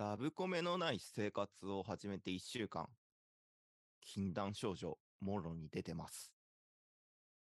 [0.00, 2.86] ラブコメのない生活を始めて1週間。
[4.00, 6.32] 禁断症状、もろに出てます。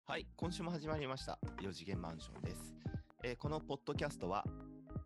[0.08, 1.38] はい、今週も始まりました。
[1.62, 2.74] 4次元マンションです。
[3.24, 4.44] えーこのポッドキャストは、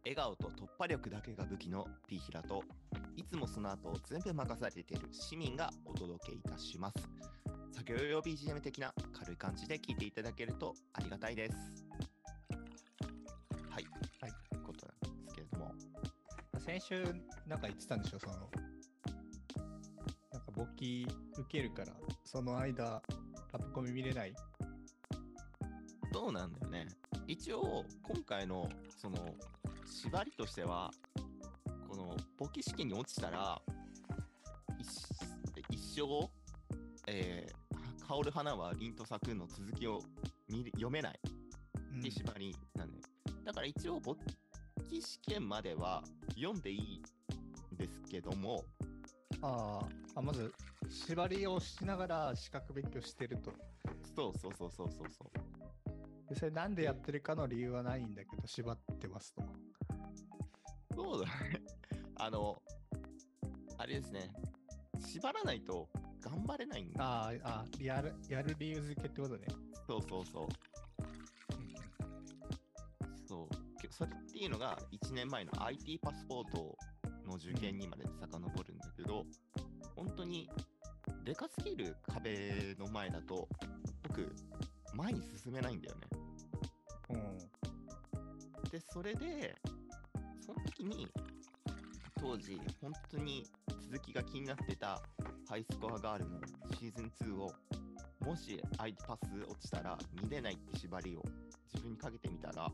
[0.06, 2.64] 笑顔と突破力だけが武器の P ヒラと、
[3.18, 7.10] いつもその後を全部任されている市民がお届けいたします。
[7.74, 12.13] 作業用 BGM 的な軽い感じで聞いていただけるとありがたいです。
[16.66, 17.04] 先週
[17.48, 18.40] なんか言ってたんでしょそのな
[20.40, 21.92] んか簿記受けるから
[22.24, 23.02] その間
[23.52, 24.34] ラブコメ見れない？
[26.12, 26.88] そうなんだよね。
[27.28, 29.36] 一応、今回の、その、
[29.86, 30.90] 縛りとしては、
[31.88, 33.62] この、簿記試験に落ちたら、
[34.80, 34.88] 一
[35.70, 36.30] 一生、
[37.08, 40.00] えー、香る花は凛と咲くの続きを
[40.50, 41.20] 見読めない
[42.00, 43.04] って縛りなんだよ。
[43.44, 44.02] だから一応、
[44.94, 46.04] 記試験までは
[46.36, 47.02] 読んでいい
[47.74, 48.64] んですけども、
[49.42, 50.54] あーあまず
[50.88, 53.52] 縛りをしながら資格勉強してると
[54.16, 56.30] そうそうそうそうそうそう。
[56.30, 59.42] でそれなんでやってるかの理由はないんだけど縛ってますと
[60.96, 61.64] そうだね。
[62.18, 62.62] あの、
[63.80, 64.32] あれですね。
[65.00, 65.90] 縛らないと
[66.22, 67.24] 頑張れないんだ。
[67.24, 69.48] あーあーやるやる理由付けってことね、
[69.88, 70.73] そうそうそう。
[73.96, 76.76] それっていうのが1年前の IT パスポート
[77.28, 79.24] の受験にまで遡るんだけど、
[79.96, 80.50] 本当に
[81.24, 83.48] でかすぎる壁の前だと、
[84.02, 84.34] 僕、
[84.96, 86.02] 前に進めないんだよね。
[87.12, 87.18] う
[88.66, 89.56] んで、それで、
[90.44, 91.08] その時に、
[92.20, 93.44] 当時、本当に
[93.92, 95.00] 続きが気になってた
[95.48, 96.40] ハイスコアガールの
[96.80, 97.54] シーズン2を、
[98.26, 101.22] もし IT パス落ちたら見れないって縛りを
[101.72, 102.72] 自分にかけてみたら、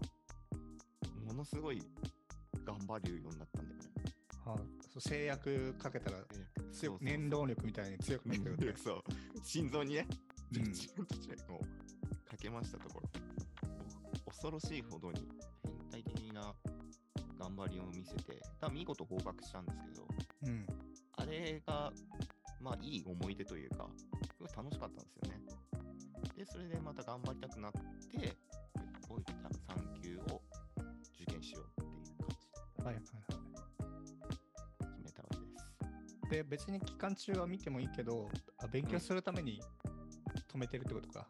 [1.30, 1.80] ものすごい
[2.66, 3.90] 頑張るようになったんだよね。
[4.46, 4.56] あ
[4.92, 6.18] そう制約かけたら
[6.72, 9.04] 強く念動力みたいに強くなってくる そう。
[9.44, 10.08] 心臓にね、
[10.56, 10.64] うん。
[10.70, 13.10] 自分たちでこう、かけましたところ、
[14.26, 15.28] お恐ろしいほどに
[15.64, 16.56] 変態的な
[17.38, 20.08] 頑張りを見せて、多分見事合格したんですけど、
[20.48, 20.66] うん。
[21.18, 21.94] あれが、
[22.60, 24.08] まあいい思い出というか、す
[24.40, 25.46] ごい楽しかったんですよね。
[26.36, 28.38] で、それでまた頑張りたくなって、
[29.08, 30.42] こういった3級を
[36.30, 38.30] で別に期間中は見てもいいけど
[38.64, 39.60] あ勉強するために
[40.54, 41.26] 止めてるってことか、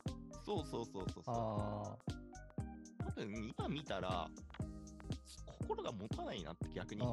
[0.45, 1.35] そうそうそうそうそう。
[1.35, 1.97] あ
[3.05, 4.29] 多分今見たら、
[5.45, 7.01] 心が持たないなって逆に。
[7.03, 7.05] あ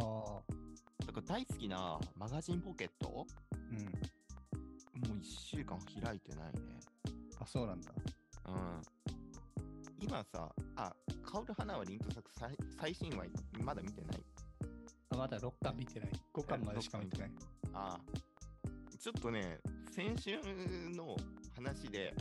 [1.07, 3.27] だから大好きなマガジンポケット？
[3.71, 3.79] うん
[5.09, 6.61] もう1週間開いてないね。
[7.41, 7.93] あそうなんだ
[8.47, 8.83] うん。
[10.01, 13.27] 今さ、あ、香る花は凛と咲く最最新話
[13.61, 14.23] まだ見てない？
[15.11, 17.31] あまだ6巻見てない5巻までしか見てない
[17.77, 18.01] ああ。
[18.99, 19.59] ちょっとね、
[19.95, 20.39] 先週
[20.97, 21.15] の
[21.55, 22.15] 話で、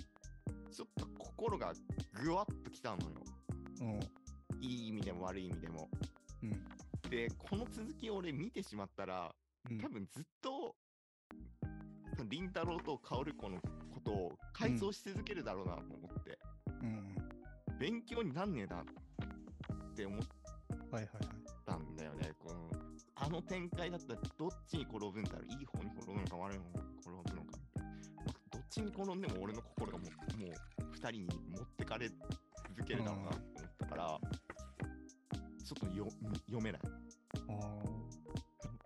[0.71, 1.73] ちょっと心が
[2.21, 3.09] ぐわっときたのよ。
[3.81, 3.83] う。
[3.85, 3.99] ん
[4.61, 5.89] いい意味でも悪い意味でも。
[6.43, 7.09] うん。
[7.09, 9.33] で、この続きを俺見てしまったら、
[9.69, 9.79] うん。
[9.79, 10.75] 多分ずっと、
[12.27, 13.57] 凛太郎と薫子の
[13.93, 16.37] ことを改造し続けるだろうなと思って、
[16.81, 17.15] うん。
[17.79, 18.85] 勉強になんねえなっ
[19.95, 20.19] て思っ
[20.91, 21.34] はいはいは
[23.35, 27.57] の展開だったらどっちに転ぶんだろういい方に転ぶのか悪い方に転ぶのか。
[28.51, 30.51] どっちに転んでも俺の心がもうもう
[30.91, 34.19] 二人に持ってかれ続けるだろうなと思ったから、
[35.63, 36.07] ちょっとよ
[36.47, 36.81] 読めない。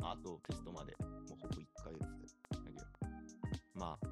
[0.02, 2.82] ああとテストまでもうほぼ1ヶ月だけど、
[3.76, 4.08] まあ、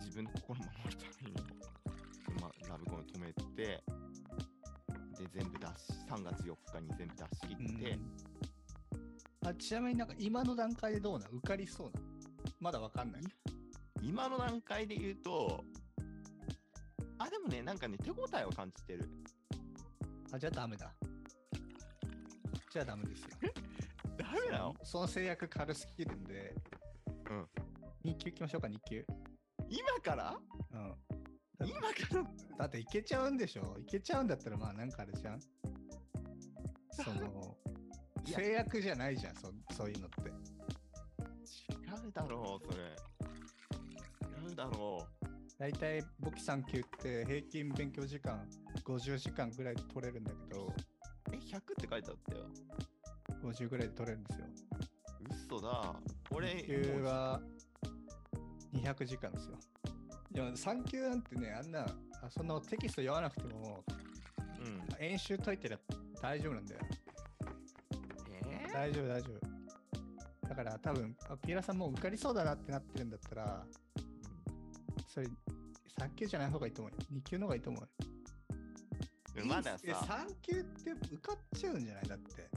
[0.00, 3.82] 自分の心守るためにも、まあ、ラブコン止めて、で、
[5.32, 5.70] 全部出し、
[6.08, 8.29] 3月4日に全部出し切って、うん。
[9.46, 12.00] あちなみになんか今の段階でどうな受かりそうな？
[12.60, 13.22] まだわかんない。
[14.02, 15.64] 今の段階で言うと、
[17.18, 19.08] あ、でもね、なんかね、手応えを感じてる。
[20.32, 20.92] あじゃあダメだ。
[22.70, 23.28] じゃあダメですよ。
[24.16, 24.74] ダメなの？
[24.82, 26.54] その制約軽すぎるんで。
[27.30, 27.46] うん。
[28.04, 29.04] 2級いきましょうか2級
[29.68, 30.38] 今から？
[30.72, 31.68] うん。
[31.68, 32.24] 今から？
[32.58, 33.76] だっていけちゃうんでしょ？
[33.78, 35.40] いけちゃうんだったらまあなんかあれじゃん？
[36.92, 37.56] その
[38.34, 42.84] 制約じゃないじゃんそそういうのって違うだろう、それ。
[44.48, 45.06] 違うだろ
[45.58, 48.48] 大体簿記3級って平均勉強時間
[48.84, 50.70] 50時間ぐらいで取れるんだけどう。
[51.32, 52.46] え、100って書いてあったよ。
[53.42, 54.46] 50ぐらいで取れるんですよ
[55.48, 55.94] 嘘だ。
[56.30, 56.66] 俺、2
[56.96, 57.40] 級は
[58.74, 59.58] 200時間ですよ
[60.34, 61.80] いや3級なんてねあんな
[62.22, 63.84] あそのテキスト読まなくても
[64.60, 65.04] うん。
[65.04, 65.78] 演習解いてりゃ
[66.22, 66.99] 大丈夫なんだよえー
[68.74, 69.60] 大丈夫大丈夫
[70.54, 73.66] から多分、あピーラーさんもう受かりそうだなってなってるんだったら、
[75.06, 75.28] それ、
[75.98, 76.98] 3級じゃない方がいいと思うよ。
[77.12, 77.88] 2級の方がいいと思うよ。
[79.42, 82.08] うんまださ、3級って受かっちゃうんじゃない？
[82.08, 82.50] だって。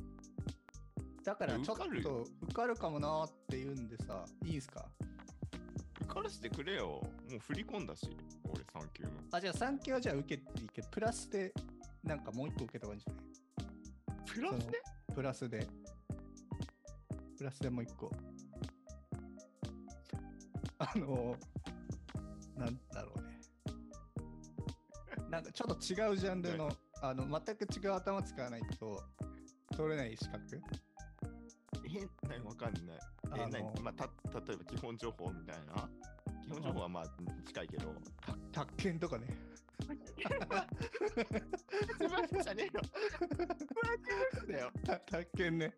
[1.23, 4.89] だからちょっと受かるかもなーって言うんでさ、いいんすか？
[6.01, 6.99] 受からしてくれよ。
[7.29, 8.17] もう振り込んだし、
[8.49, 9.11] 俺3級の。
[9.31, 11.53] あ、じゃあ3級はじゃあ受けていいけど、プラスで
[12.03, 14.25] なんかもう1個受けた方がいいんじゃない？
[14.25, 14.81] プラスで？
[15.15, 15.67] プラスで。
[17.43, 18.09] プラスでもう1個。
[20.79, 21.35] あの、
[22.55, 23.41] なんだろうね。
[25.29, 29.03] なんかちょっと違うジャンルの、あの、全く違う頭使わないと
[29.75, 30.61] 取れない資格？
[31.85, 32.83] え、何わかんない。
[32.95, 32.99] え、
[33.31, 33.81] あの何？
[33.81, 35.89] まあ、た、例えば基本情報みたいな？
[36.45, 37.05] 基本情報はまあ
[37.45, 37.93] 近いけど。
[38.53, 39.27] た宅建とかね。
[41.97, 42.81] つまりじゃねえよ。
[44.47, 44.71] だよ。
[44.85, 45.75] た宅建ね。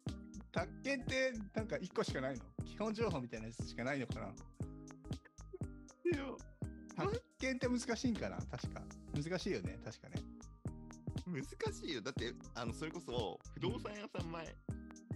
[0.55, 2.41] 宅建ってなんか1個しかないの？
[2.65, 4.27] 基本情報みたいなやつしかないのかな？
[6.17, 6.37] よ
[6.95, 8.37] 宅建って難しいんかな？
[8.49, 8.81] 確か。
[9.13, 9.77] 難しいよね。
[9.83, 10.15] 確かね。
[11.27, 11.43] 難
[11.73, 12.01] しいよ。
[12.01, 14.55] だって、あの、それこそ、不動産屋さん前、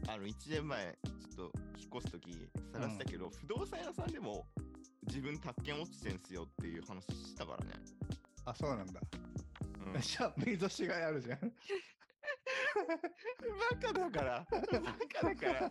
[0.08, 4.46] あの、1年前、ちょっと引っ越すとき、探したけど、不動産屋さんでも、
[5.08, 7.74] 自分、宅建落ちてんすよっていう話したからね。
[8.46, 9.00] あ、そうなんだ。
[9.94, 11.54] うん、 じゃあ、目指しがいあるじゃん。
[12.98, 14.48] バカだから。
[14.52, 15.70] バカだから。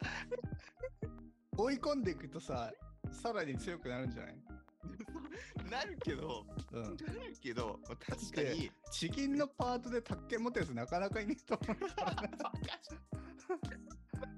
[1.56, 2.73] 追い込んでいくとさ、
[3.11, 4.37] さらに強くなるんじゃない？
[5.70, 6.82] なるけど、うん。
[6.82, 6.97] なる
[7.43, 12.23] けど、確かに、地銀のパートで宅建持ってるやつなかなかいねえと思うからな。
[12.23, 12.53] か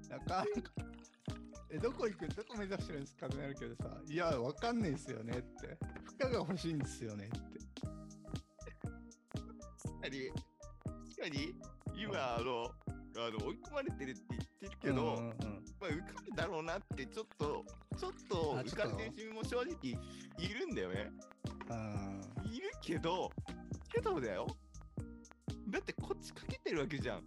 [0.09, 0.45] なか。
[1.69, 2.27] え、どこ行く？
[2.29, 5.77] どこ目指してるんですかってなるけどさ、いや、わかんないですよねって。
[6.03, 7.37] 負荷が欲しいんですよねって。
[9.31, 11.55] 確かに、確かに、
[12.01, 12.71] 今、あの、
[13.17, 15.65] あの追い込まれてるって言ってるけど、うんうんうん。
[15.79, 17.65] まあ、受かるだろうなって、ちょっと、
[17.99, 19.75] ちょっとあ受かる自分も正直
[20.39, 21.11] いるんだよね。
[21.69, 22.19] あ
[22.51, 23.31] いるけど、
[23.93, 24.47] けどだよ。
[25.69, 27.19] だってこっちかけてるわけじゃん。
[27.19, 27.21] ー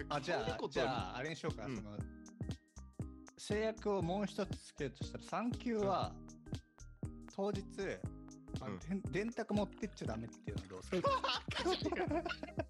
[0.00, 0.12] うん。
[0.12, 1.66] あ、じゃあ、じゃあ、あれにしようか。
[1.66, 1.76] うん。
[1.76, 1.96] その
[3.36, 6.12] 制約をもう一つつけるとしたら、3級は、
[7.34, 7.62] 当日、
[8.60, 8.78] あうん。
[8.78, 11.02] 電電卓持ってっちゃダメっていうのはどうする？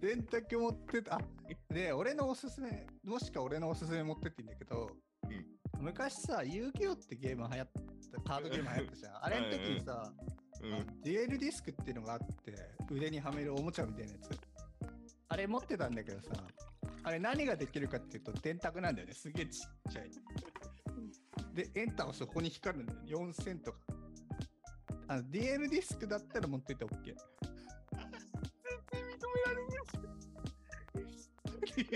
[0.00, 1.16] 電卓持ってた。
[1.16, 1.20] あ
[1.70, 4.90] で、俺のおすすめ、もしか俺のおすすめ持ってっていいんだけど、
[5.80, 7.70] 昔さ、遊戯王ってゲーム流行っ
[8.12, 9.24] た、カードゲーム流行ったじゃん。
[9.24, 10.12] あれの時にさ、
[11.04, 12.54] デュエルディスクっていうのがあって、
[12.90, 14.30] 腕にはめるおもちゃみたいなやつ。
[15.28, 16.28] あれ持ってたんだけどさ、
[17.02, 19.14] あれ何ができるかっていうと電卓なんだよね。
[19.14, 20.10] すげえちっちゃい。
[21.54, 23.32] で、エンターをそこに光るんだよね。
[23.32, 23.78] 4000とか。
[25.08, 27.14] あの、DL ディスクだったら持っていて OK。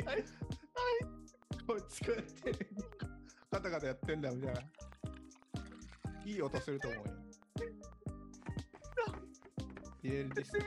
[0.04, 0.24] ない。
[1.66, 2.66] こいつこうやって、
[3.50, 4.60] カタカタやってんだみたいな。
[6.24, 7.14] いい音すると思うよ。
[10.02, 10.58] DL ディスク。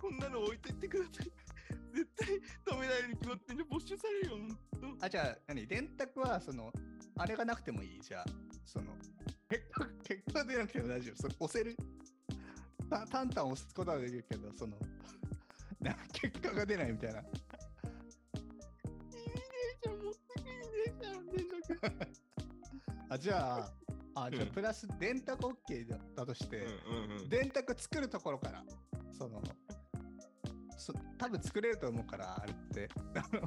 [0.00, 1.32] こんなの置いといてください。
[1.94, 2.28] 絶対
[2.76, 4.36] 止められるに決まってんじゃ没収されるよ、
[4.80, 5.04] ほんと。
[5.04, 5.66] あ、じゃあ、何？
[5.66, 6.72] 電卓は、その、
[7.16, 8.00] あれがなくてもいい？
[8.00, 8.24] じゃあ、
[8.64, 8.92] その、
[9.48, 11.16] 結果、結果出なくても大丈夫。
[11.22, 11.76] それ押せる。
[13.10, 14.76] タンタン押すことはできるけど、その、
[16.20, 17.22] 結果が出ないみたいな。
[23.08, 23.72] あ、じゃあ、
[24.14, 26.66] あ、じゃあ、うんプラス、電卓 OK だったとして。
[27.28, 28.64] 電卓作るところから、
[29.12, 29.42] その、
[30.76, 32.88] そ多分作れると思うから、あれって。
[33.16, 33.46] あの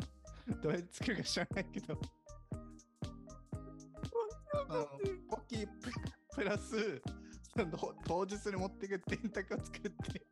[0.61, 1.99] どうやって作るか知らないけど。
[4.53, 4.85] あの
[5.29, 5.91] ポッキープ
[6.35, 7.01] プラス、
[8.05, 10.22] 当日に持ってく電卓を作って。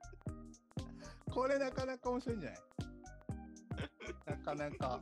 [1.33, 2.59] これなかなか面白いんじゃない？
[4.38, 5.01] なかなか。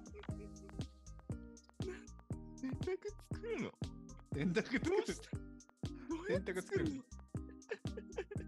[2.62, 3.72] 電卓作るの？
[4.34, 5.38] 電卓作るどうした？
[5.38, 5.42] ど
[6.30, 7.04] うやって電卓作るの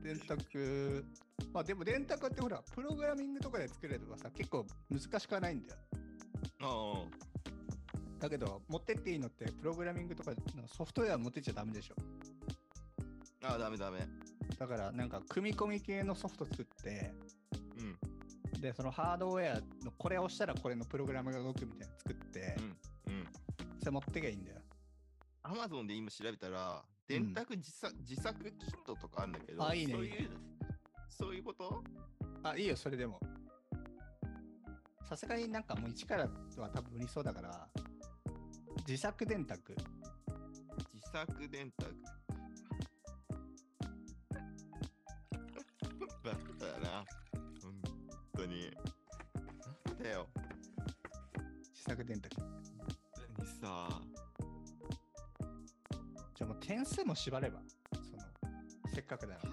[0.03, 1.05] 電卓。
[1.53, 5.79] まあでも電卓ってほら、プログラミングとかで作れればさ、結構難しくはないんだよ。
[6.61, 7.05] あ
[8.19, 11.95] だけど、持ってっていいのって、プログラミングとかのソフトウェア持ってっちゃダメでしょ。
[13.43, 13.47] あ。
[13.53, 14.07] ああ、ダメダメ。
[14.59, 17.40] だから、なんか、組み込み系のソフト作って、うん。
[18.61, 23.13] で、そのハードウェアのこれを押したらこれのプログラムが動くみたいなの作って、うん。
[23.13, 23.27] うん。
[23.79, 24.61] それ持ってけばいいんだよ。
[25.43, 28.53] アマゾンで今調べたら、電卓自作,、自作キッ
[28.85, 30.29] トとかあるんだけど、あいいねそういう、
[31.09, 31.83] そういうこと？
[32.43, 33.19] あ、いいよ、それでも。
[35.09, 37.67] さすがになんかもう一からは多分無理そうだから、
[38.87, 39.75] 自作電卓。
[40.93, 41.93] 自作電卓。
[52.19, 52.45] だな。
[52.45, 52.61] 本
[53.37, 53.47] 当に。
[53.47, 54.01] さ、
[56.35, 57.61] じゃあもう点数も縛れば、
[57.93, 58.23] その、
[58.93, 59.51] せっかくだから。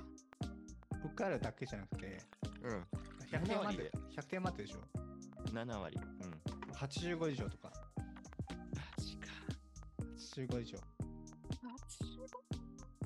[1.05, 2.19] 受かるだけじゃなくて、
[2.62, 2.87] うん、
[3.31, 4.79] 100点7割で満点、100点満点でしょ
[5.53, 5.99] ？7割。
[5.99, 6.73] うん。
[6.73, 7.73] 85以上とか、
[8.49, 9.27] マジか。
[10.17, 10.79] 85以上。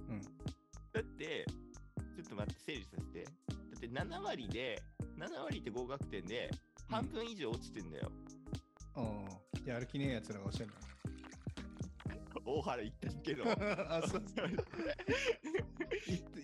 [0.09, 0.21] うん。
[0.93, 1.47] だって、
[2.17, 3.25] ちょっと待って、整理させて。
[3.25, 3.31] だ
[3.77, 4.83] って7割で、
[5.19, 6.51] 7割って合格点で、
[6.89, 8.13] 半分以上落ちてんだよ。
[9.73, 9.75] うん。
[9.75, 10.73] やる気ねえやつらが教える
[12.45, 13.45] 大原言ったけど。
[13.45, 13.53] の。
[13.95, 14.49] あ、そうそう。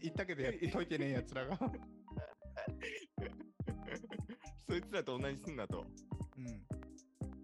[0.02, 1.58] 言ったけどや解いてねえやつらが。
[4.68, 5.84] そいつらと同じすんなと。
[6.36, 6.46] うん。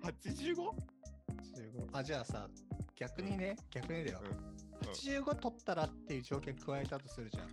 [0.02, 0.54] 85?
[0.62, 2.48] 85あ、じゃあさ、
[2.94, 4.20] 逆にね、逆にだよ。
[4.22, 7.48] うん85取ったらっていう条件加えたとするじゃん。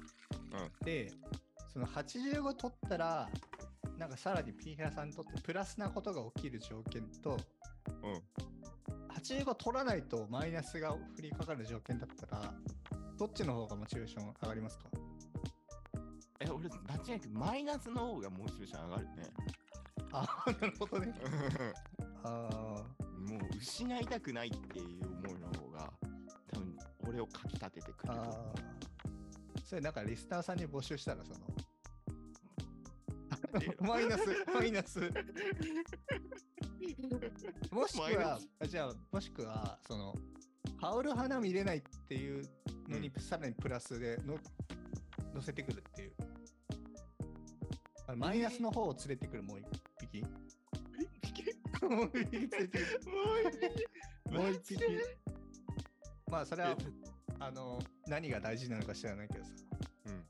[0.84, 1.12] で、
[1.72, 3.30] その85取ったら、
[3.98, 7.38] なんかさらにピーヒラさんにとってプラスなことが起きる条件と、
[9.36, 9.42] うん。
[9.44, 12.54] 85取らないとマイナスが降りかかる条件だったら、
[13.18, 14.86] どっちの方がモチベーション上がりますか？
[16.40, 16.76] え、俺、間
[17.14, 19.12] 違いなくマイナスの方がモチベーション上がるね。
[20.14, 21.14] あなるほどね。
[22.24, 22.84] あ
[23.30, 25.94] もう失いたくないっていう思いの方が、
[26.52, 28.20] 多分俺をかき立ててくーる。
[28.20, 28.62] あー。
[29.66, 31.40] それなんかリスナーさんに募集したら、その、
[33.88, 35.00] マイナス、マイナス。
[37.72, 40.16] もしくは、あじゃあ、もしくは、その、
[40.78, 42.44] 羽織る花見れないっていう
[42.88, 44.38] のに、うさらにプラスでの
[45.34, 46.14] 乗せてくるっていう。
[48.16, 49.68] マイナスの方を連れてくる、もう一
[50.00, 50.22] 匹。
[51.82, 52.48] もう一匹？
[54.30, 54.84] もう一匹。
[56.30, 56.78] まあ、それは、
[57.40, 59.52] あの、何が大事なのか知らないけどさ。
[60.06, 60.26] うん。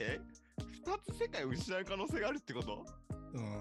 [0.00, 0.20] え
[0.58, 2.86] 二つ世界を失う可能性があるってこと？
[3.32, 3.60] うん。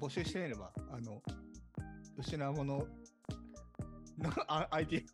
[0.00, 1.22] まあ募集してみれば、あの、
[2.16, 2.86] 失うもの
[4.18, 5.04] の あアイディ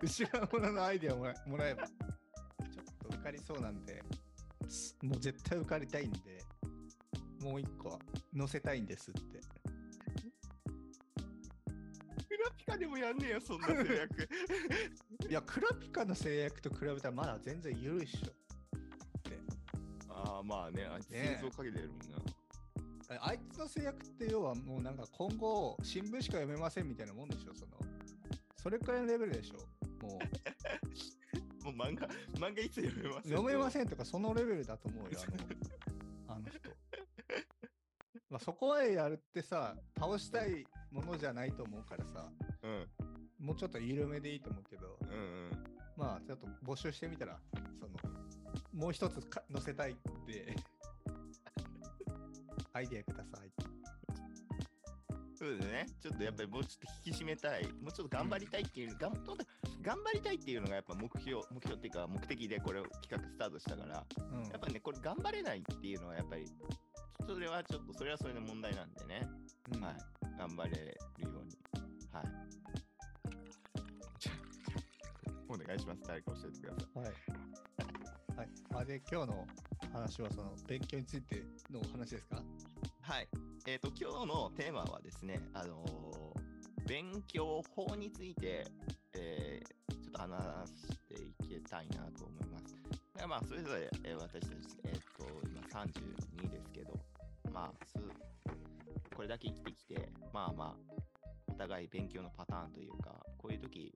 [0.00, 4.02] ア、 失うもののアイディアをもらもらえば、ちょっと受かりそうなんで、
[4.68, 6.44] すもう絶対受かりたいんで、
[7.42, 7.98] もう一個
[8.36, 9.40] 載せたいんですって。
[12.28, 14.28] クラピカでもやんねえよ、そんな制約。
[15.28, 18.46] いや、クラピカの制約と比べたらまだ全然緩いっしょ。
[20.16, 22.16] ああ、まあね、あいつねえ戦争かけてるもんな。
[22.16, 22.35] あ
[23.20, 27.72] あいつの制約って要はもうなんか今後新聞しか読めませんみたいなもんでしょその。
[28.56, 29.56] それくらいのレベルでしょ。
[30.04, 30.18] もう。
[31.64, 33.70] もう漫画、漫画いつ読めます読めまん。
[33.70, 35.20] せんとかそのレベルだと思うよ
[36.28, 36.70] あの あの人。
[38.28, 42.30] まあそこまでやるってさ倒したいものじゃないと思うからさ。
[42.62, 42.88] うん、
[43.38, 44.98] もうちょっと緩めでいいと思うけど。
[45.02, 45.50] うん、うん。
[45.96, 47.40] まあちょっと募集してみたら
[47.78, 47.96] その
[48.72, 49.94] もう一つか載せたいっ
[50.26, 50.54] て
[52.76, 53.50] アイディアください
[55.38, 55.86] そうですね。
[56.00, 57.64] ちょっとやっぱりもうちょっと引き締めたい。
[57.82, 59.36] もうちょっと頑張りたいっていう、頑張
[60.14, 64.02] りたいっていうのがやっぱ目標、目標っていうか目的でこれを企画スタートしたから、
[64.32, 66.46] うんやっぱね、これ頑張れないっていうのはやっぱり、
[67.26, 69.28] それはちょっと、それはそれの問題なんでね。
[69.74, 69.96] うんはい。
[70.38, 71.58] 頑張れるように。
[72.12, 72.24] はい。
[75.48, 76.02] お願いします。
[76.06, 77.02] 誰か教えてください。
[77.04, 77.14] はい。
[78.38, 78.48] はい。
[78.74, 79.46] あで、今日の
[79.92, 82.36] 話はその勉強についてのお話ですか？
[82.36, 82.44] はい。
[83.68, 88.64] えっ、と、今日のテーマはですね、あのー勉強法について、
[89.14, 92.76] えーちょっと話していきたいなと思います。
[93.14, 96.94] だからまあ、それぞれ、え私たち、えっ、と、今32ですけど、
[97.52, 97.94] まあ、す
[99.16, 100.92] これだけ生きてきて、まあまあ、
[101.48, 103.92] お互い勉強のパターンというか、こういう時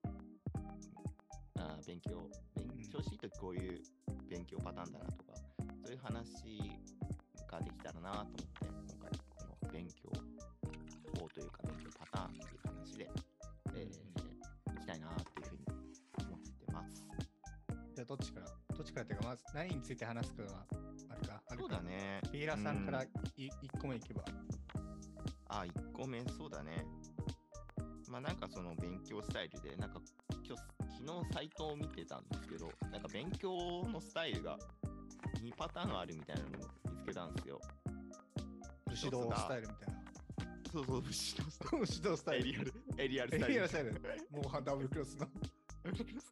[1.60, 3.80] あ勉強、勉調子いい時こういう
[4.28, 5.34] 勉強パターンだなとか、
[5.84, 6.72] そういう話
[7.48, 8.49] ができたらなと思って
[18.10, 21.80] どっちからどっちからっていうか、まず何について話すかがあるかあるかそうだ。
[21.80, 22.20] ね。
[22.32, 23.04] ピーラさんからう
[23.36, 24.24] い1個目いけば。
[25.46, 26.84] あ、1個目、そうだね。
[28.10, 30.00] まあなんかその勉強スタイルで、なんか
[30.44, 30.62] 今日、
[30.98, 33.54] 昨日サイトを見てたんですけど、なんか勉強
[33.86, 34.58] のスタイルが
[35.44, 36.50] 2パターンあるみたいなのを
[36.90, 37.60] 見つけたんですよ。
[38.86, 39.94] 武士道スタイルみたいな。
[40.72, 42.64] そうそう、武士のスタイ武士道スタイル。
[42.64, 42.74] ル。
[42.98, 43.90] エリアル、エリアルエスタイル。
[43.92, 44.28] リアルスタイル。
[44.32, 45.28] モンハンダブルクロスの。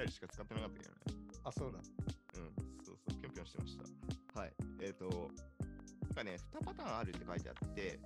[0.00, 0.98] スタイルしか使ってなかったけどね。
[1.44, 1.78] あ、そうだ。
[1.78, 1.84] うん、
[2.82, 4.40] そうそう、ぴょんぴょんしてました。
[4.40, 4.52] はい。
[4.80, 5.28] えっ、と、
[6.00, 8.00] なんかね、2パターンあるって書いてあって、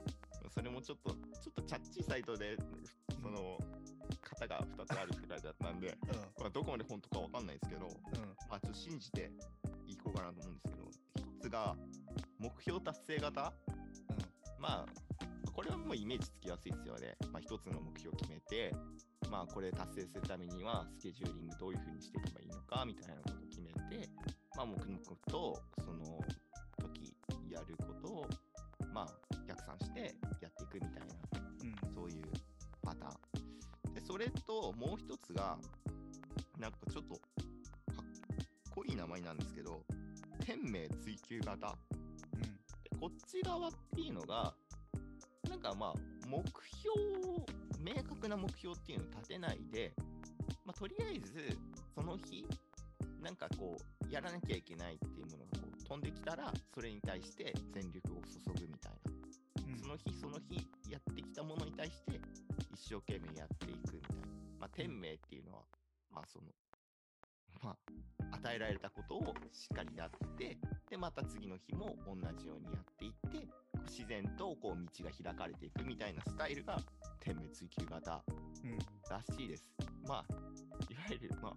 [0.50, 2.56] それもちょっと、ちょっとチャッチーサイトで、
[3.22, 3.58] その、
[4.28, 5.96] 型が2つあるって書いてあったんで、う
[6.40, 7.88] まあ、どこまで本当かわかんないですけど、ん。
[7.88, 7.94] うん。
[8.50, 9.30] まあ、ちょっと信じて
[9.86, 11.76] いこうかなと思うんですけど、一つが、
[12.40, 13.52] 目標達成型？
[13.68, 14.12] う
[14.58, 14.60] ん。
[14.60, 14.86] まあ、
[15.52, 17.14] これはもうイメージつきやすいですよね。
[17.30, 18.74] まあ、一つの目標を決めて、
[19.30, 24.08] まあ、これ達成するためには、スケジューリングどういうふうにしていけばいいのか、みたいなことを決めて、
[24.56, 26.20] まあ、黙々と、その
[26.78, 27.14] 時
[27.50, 28.26] やることを、
[28.92, 29.06] まあ、
[29.46, 31.14] 逆算してやっていくみたいな、
[31.86, 31.94] うん。
[31.94, 32.24] そういう
[32.82, 33.94] パターン。
[33.94, 35.58] で、それと、もう一つが、
[36.58, 39.84] なんかちょっと、かっこいい名前なんですけど、
[40.44, 41.76] 天命追求型。
[42.34, 42.42] うん。
[42.42, 42.50] で
[43.00, 44.54] こっち側っていうのが、
[45.48, 45.94] なんかまあ、
[46.26, 46.42] 目
[46.78, 46.94] 標、
[47.84, 49.92] 明確な目標っていうのを立てないで、
[50.64, 51.58] まあ、とりあえず、
[51.94, 52.46] その日、
[53.22, 59.12] なんかこう、やらなきゃいけないっていうものがこう飛んできたら、それに対して全力を注ぐみたいな。
[59.68, 62.18] うんその日その日やってきたものに対して、
[62.72, 64.26] 一生懸命やっていくみたいな。
[64.60, 65.62] まあ、天命っていうのは、
[66.10, 66.46] まあその、
[67.62, 67.76] ま
[68.32, 70.56] あ、与えられたことをしっかりやって、
[70.88, 73.46] で、また次の日も同じようにやっていって、
[73.86, 76.78] 自然とこう道が開かれていくみたいなスタイルが
[77.20, 78.22] 天命追求型
[78.64, 78.78] うん。
[79.10, 79.68] らしいです。
[80.06, 80.24] まあ、
[80.90, 81.52] いわゆる、まあ、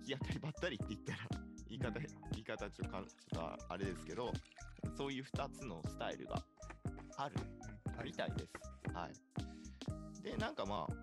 [0.00, 1.18] 行き当たりばったりって言ったら、
[1.68, 2.90] 言い方、うん言い方ちょっ
[3.32, 4.32] とあれですけど、
[4.96, 6.42] そういう2つのスタイルが
[7.16, 7.34] ある
[7.98, 8.04] うん。
[8.04, 8.48] みたいです。
[8.94, 10.22] はい。
[10.22, 11.02] で、なんかまあ、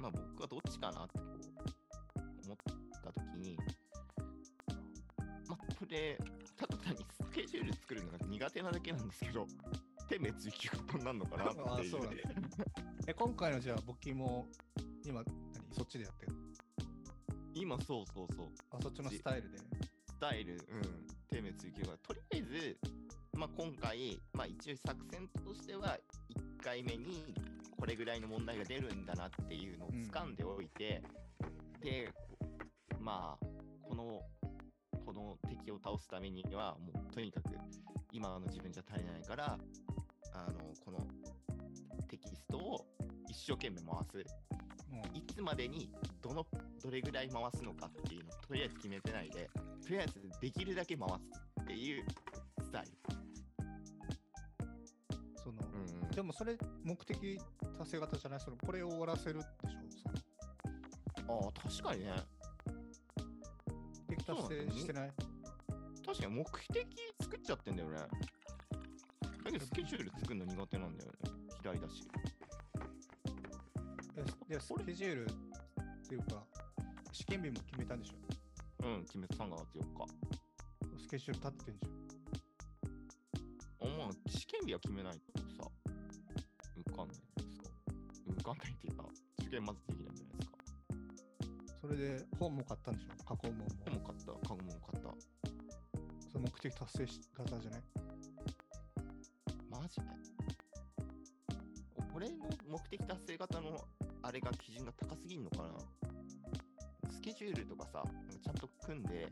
[0.00, 2.56] まあ僕はどっちかなってこう思っ
[3.02, 3.56] たときに、
[5.48, 6.18] まあこれ、
[7.36, 9.46] ケジュール作るのが苦手なだけなんですけど、
[10.08, 11.60] 天命追求型になるのかなって。
[11.60, 12.16] あそうなんだ
[13.06, 14.46] え、今回のじゃあ、簿記も、
[15.04, 15.26] 今、何
[15.70, 16.32] そっちでやってる
[17.54, 18.46] 今そうそうそう。
[18.70, 19.58] あ、そっちのスタイルで。
[19.58, 20.60] スタイル、うん、
[21.28, 22.78] 低迷追求が、とりあえず、
[23.34, 25.98] まあ、今回、まあ、一応作戦としては、
[26.58, 27.34] 1回目に
[27.78, 31.02] これぐらいの問題が出るんだなっていうのを掴んでおいて、
[31.82, 32.10] で、
[32.98, 33.46] まあ、
[33.82, 34.35] この、こ
[35.16, 37.50] の敵を倒すためには、もうとにかく、
[38.12, 39.58] 今の自分じゃ足りないから、
[40.32, 41.06] あの、この
[42.06, 42.86] テキストを
[43.28, 44.24] 一生懸命回す。
[45.12, 45.90] いつまでに
[46.22, 46.46] どの
[46.82, 49.50] どれぐらい回すのかっていうのをとりあえず決めてないで、
[49.82, 51.14] とりあえずできるだけ回す
[51.62, 52.04] っていう
[52.62, 52.86] スタイ
[55.36, 55.78] その、ル。
[55.78, 57.38] うんでもそれ、目的
[57.78, 58.40] 達成型じゃない？
[58.40, 59.44] その、これを終わらせるで
[59.90, 60.10] しょ？
[61.20, 62.12] そのああ、確かにね。
[64.26, 65.12] 達そうなんだ成してない
[66.04, 66.86] 確かに目的
[67.22, 67.96] 作っちゃってんだよね。
[69.44, 71.18] だけどスケジュール作るの苦手なんだよね。
[71.62, 72.08] 嫌いだし。
[74.16, 75.26] えで、スケジュールっ
[76.08, 76.44] ていうか、
[77.12, 78.86] 試験日も決めたんでしょ？
[78.86, 81.02] うん、決めた3月4日。
[81.02, 81.92] スケジュール立ってんじゃん。
[83.92, 85.20] あまあ、試験日は決めないと
[85.62, 85.70] さ、
[86.76, 87.70] 受かんないじゃないですか？
[88.28, 89.04] 受かんないっていうか、
[89.40, 90.58] 受験まずできないじゃないですか？
[91.82, 93.08] それで本も買ったんでしょ？
[93.24, 93.66] 過去問も。
[94.16, 95.14] った、カゴも買った。
[96.32, 97.82] その目的達成し型じゃない？
[99.70, 100.06] マジで？
[102.14, 103.84] 俺の目的達成型の
[104.22, 105.68] あれが基準が高すぎんのかな？
[107.10, 108.04] スケジュールとかさ、
[108.42, 109.28] ちゃんと組んで、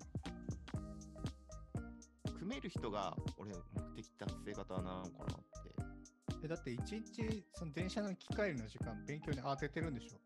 [2.39, 3.57] 組める人が俺目
[3.97, 5.15] 的達成型なのかなって。
[6.45, 10.19] えだって一日その電車の機械の時間勉強に当ててるんでしょ？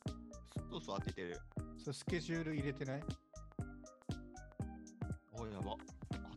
[0.71, 1.39] そうそう当ててる。
[1.79, 3.03] それスケジュール入れてない？
[5.41, 5.77] おやば。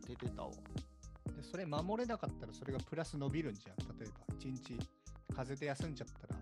[0.00, 0.50] 当ててたわ。
[1.36, 4.78] でそれ守れなかったらそれがプラス伸びるんじゃん例えば一日
[5.34, 6.40] 風邪で休んじゃったら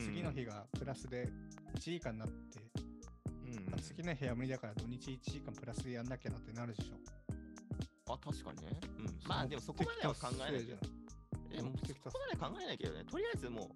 [0.00, 1.28] 次の日がプラスで
[1.76, 2.60] 1時間になって、
[3.46, 7.14] うん、あ次の日は無理だから土日1時間プラスでやんなきゃなってなるでしょ
[8.12, 8.80] あ、確かにね。
[8.98, 9.28] うん。
[9.28, 10.78] まあでもそこまでは考えないけど。
[11.56, 13.04] でもそこまで考えないけどね。
[13.04, 13.68] とりあえずもう、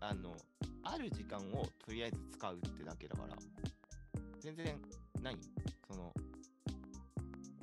[0.00, 0.36] あの、
[0.82, 3.36] ある時間をとりあえず使うってだけだから。
[4.40, 4.80] 全然、
[5.22, 5.36] 何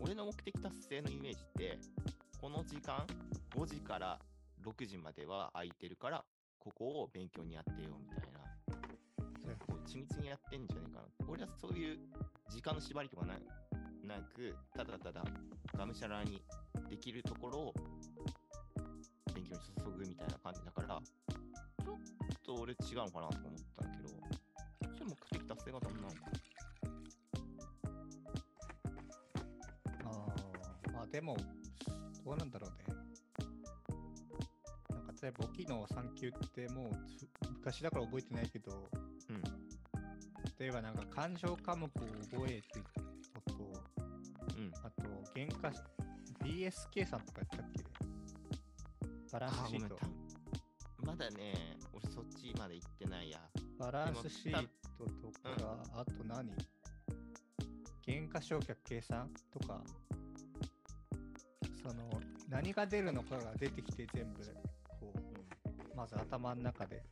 [0.08, 1.78] 俺の目的達成のイメージって、
[2.40, 3.06] この時間、
[3.54, 4.18] 5時から
[4.66, 6.24] 6時までは空いてるから、
[6.60, 8.40] ここを勉強にやってよみたいな。
[9.44, 11.08] そうこう緻密にやってんじゃねえかな。
[11.28, 11.98] 俺はそういう
[12.50, 13.34] 時間の縛りとかな
[14.06, 15.22] なく、ただただ
[15.78, 16.42] がむしゃらに
[16.90, 17.74] できるところを
[19.36, 21.96] 勉強に注ぐみたいな感じだから、ちょっ
[22.46, 24.10] と俺違うのかなと思ったんだけど、
[24.94, 26.08] それ目的達成型なの？
[26.08, 26.47] かあ
[31.18, 31.36] でも
[32.24, 32.96] どうなんだろうね
[34.92, 38.88] なんか例えば簿記の3級ってもうつ昔だから覚えてないけど
[39.28, 39.42] うん。
[40.60, 42.86] 例えばなんか勘定科目を覚えてる
[43.34, 43.56] こと
[44.56, 44.72] うん。
[44.84, 45.70] あと原価
[46.46, 47.84] BS 計算とかやったっけ
[49.34, 49.50] バラン。
[49.50, 50.06] スシートた
[51.04, 53.40] まだね、俺そっちまで行ってないや。
[53.80, 54.68] バランスシー
[55.00, 56.52] トとか、あと何？
[58.06, 59.82] 原価償却計算とか、
[62.58, 64.44] 何が出るのかが出てきて全部、
[65.00, 67.04] こう、まず頭の中で。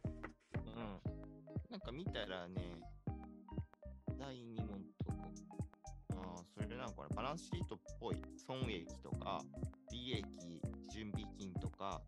[0.56, 1.00] うん。
[1.70, 2.82] なんか見たらね、
[4.18, 5.18] 第2問とか、
[6.16, 8.16] ああ、それなんかなバランスシートっぽい
[8.48, 9.40] 損益とか、
[9.92, 10.26] 利益、
[10.92, 12.02] 準備金とか、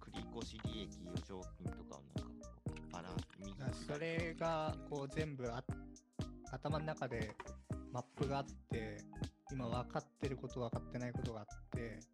[0.00, 2.44] 繰越利益、余剰金とかをなんか
[2.92, 5.64] バランス、それが、こう、全部あ
[6.52, 7.34] 頭の中で
[7.90, 8.98] マップがあって、
[9.50, 12.13] 今分かってること、分かってないことがあって、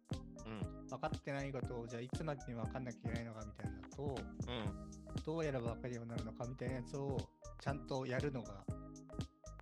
[0.51, 5.23] うん、分かってないことを、じゃあいつまでに分かんなきゃいけないのかみたいなのと、うん。
[5.23, 7.17] どうやれば分かるようになるのかみたいなやつを、
[7.59, 8.65] ちゃんとやるのが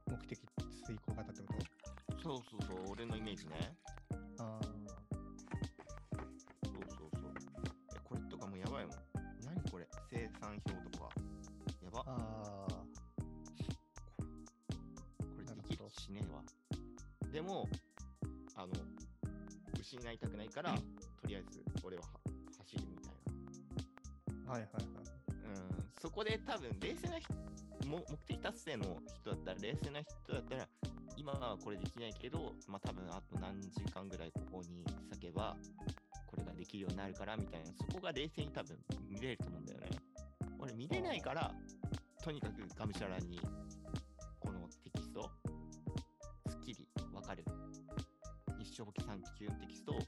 [0.07, 0.39] 目的
[0.85, 2.23] 遂行型ってこと？
[2.23, 3.77] そうそうそう、俺のイメージね。
[4.39, 4.68] あそ
[20.19, 22.09] 失いたくないから、とりあえず俺はは
[22.59, 23.13] 走るみたい
[24.47, 24.83] はいはいはい。
[25.45, 25.49] な。
[25.49, 27.33] うん、そこで多分冷静な人、
[27.87, 30.67] も目的達成の人だったら、冷静な人だったら、
[31.15, 35.55] 今はこれできないけど、まあ多分あと何時間ぐらいここに咲けば、
[36.27, 38.77] これができるようになるからみたいな、そこが冷静に多分
[39.07, 39.89] 見れると思うんだよね。
[40.59, 41.51] 俺見れないから、
[42.23, 43.39] とにかくがむしゃらに、
[44.39, 45.29] このテキスト、
[46.49, 47.45] すっきりわかる。
[48.59, 49.99] 一生簿記3級のテキストを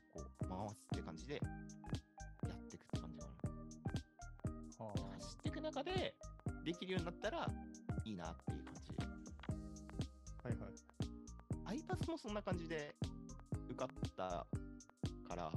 [5.83, 6.15] で、
[6.63, 7.47] できるようになったら
[8.03, 8.91] いいなっていう感じ。
[9.47, 10.47] あ。
[10.47, 10.73] はいはい。
[11.65, 12.95] アイパスもそんな感じで
[13.69, 14.45] 受かった
[15.27, 15.49] から、な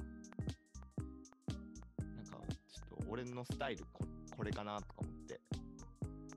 [2.22, 2.37] んか、
[2.68, 4.04] ちょっと俺のスタイルこ
[4.37, 5.40] これかなとか思って。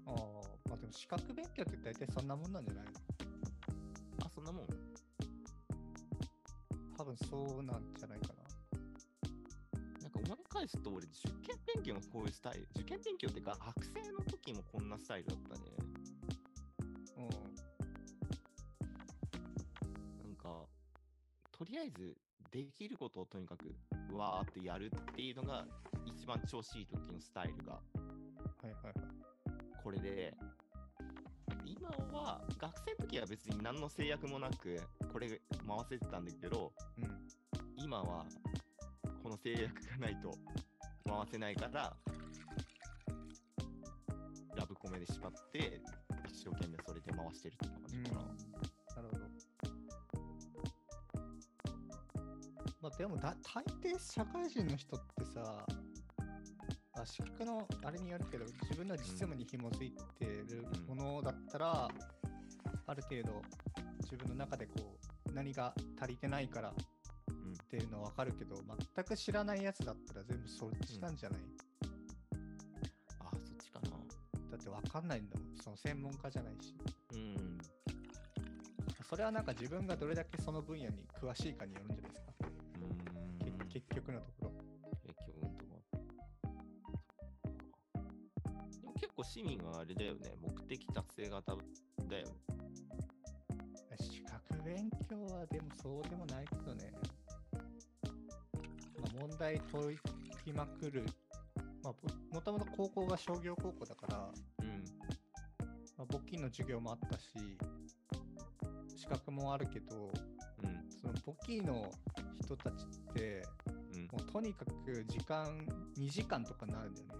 [0.06, 0.16] ああ。
[0.70, 2.92] まあでも資格勉強って大体そんなもんなんじゃないの？
[4.26, 4.68] あ、そんなもん
[6.98, 8.37] 多分そうなんじゃないかな。
[10.68, 12.68] 返すと俺、受験勉強もこういうスタイル。
[12.76, 15.62] 受験勉強ってか、学生の時もこんなスタイルだったね。
[17.18, 17.30] うん。
[20.24, 20.66] なんか、
[21.52, 22.18] とりあえず、
[22.52, 23.74] できることをとにかく、
[24.14, 25.66] わーってやるっていうのが、
[26.06, 27.82] 一番調子いい時のスタイルが、は
[28.64, 28.94] いはいはい。
[29.82, 30.36] これで、
[31.66, 35.40] 今は、学生の時は別に何の制約もなく、これ回
[35.90, 37.28] せてたんだけど、うん。
[37.78, 38.26] 今は、
[39.28, 40.34] この制約がないと
[41.06, 41.94] 回せないから、
[44.56, 45.82] ラブコメで縛って、
[46.30, 48.22] 一生懸命それで回してるって感じかな。
[48.22, 49.26] なるほど。
[52.80, 55.66] まあでもだ、大抵社会人の人ってさ、
[56.94, 61.90] あ資格のあれによるけど、自分の実務に紐づいてるものだったら、
[62.86, 63.42] ある程度
[64.04, 64.98] 自分の中でこ
[65.30, 66.97] う、何が足りてないからうん
[67.64, 68.56] っていうのはわかるけど、
[68.96, 71.40] 全く知らないやつだったら全部そっちなんじゃない、
[73.20, 73.90] あ、そっちかな。
[73.90, 75.58] だってわかんないんだもん。
[75.58, 76.76] その専門家じゃないし。
[77.14, 77.58] うん。
[79.10, 82.34] それはなんか自分がどれだけその分野に詳しいかによるんじゃないですか。
[82.42, 82.86] うー
[83.46, 83.70] ん。
[83.70, 84.52] け結局のところ。
[85.06, 85.82] 結局のとこ。
[88.82, 90.36] でも結構市民はあれだよね。
[90.42, 92.34] 目的達成型だよね。
[94.00, 96.94] 資格勉強はでもそうでもないけどね。
[99.18, 99.98] まあ、問題解
[100.46, 101.06] きまくる。
[101.84, 104.30] まあ、ぼもともと高校が商業高校だから、
[104.62, 104.84] うん。
[105.98, 107.26] まあ、簿記の授業もあったし、
[108.96, 110.12] 資格もあるけど、
[110.64, 110.92] うん。
[111.02, 111.90] その簿記の
[112.44, 113.44] 人たちって、
[113.94, 114.04] うん。
[114.04, 115.46] もうとにかく時間
[115.98, 117.14] 2時間とかになるんだよね。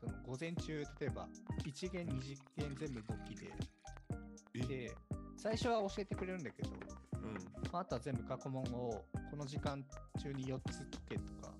[0.00, 1.28] その午前中、例えば
[1.64, 3.52] 1限、2次元全部簿記で。
[4.66, 4.94] で、
[5.36, 6.83] 最初は教えてくれるんだけど、うん。
[7.74, 9.84] まあ、あとは全部過去問をこの時間
[10.22, 11.52] 中に4つ解けとか、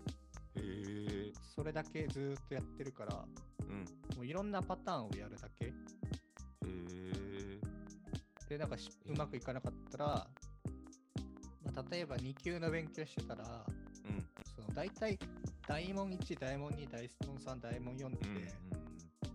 [0.54, 1.32] へえ。
[1.56, 3.24] それだけずーっとやってるから、
[3.58, 3.84] うん。
[4.16, 5.64] もういろんなパターンをやるだけ。
[5.64, 5.72] へ
[6.62, 7.60] え。
[8.48, 10.06] で、なんかうまくいかなかったら、
[11.64, 13.66] まあ、例えば2級の勉強してたら、
[14.04, 14.24] うん。
[14.54, 15.18] その大体
[15.66, 18.44] 大問1、大問2、大問3、大問4って、うん。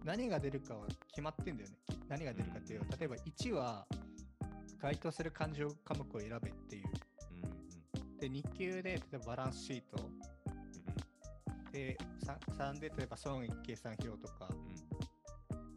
[0.05, 1.75] 何が出るかは決まってんだよね。
[1.89, 3.85] き何が出るかっていう、うん例えば1は
[4.81, 6.85] 該当する勘定科目を選べっていう。
[7.33, 7.35] う
[8.15, 8.17] ん。
[8.17, 10.09] で、2級で例えばバランスシート。
[11.71, 12.37] で、3,
[12.73, 14.49] 3で例えば損益計算表とか。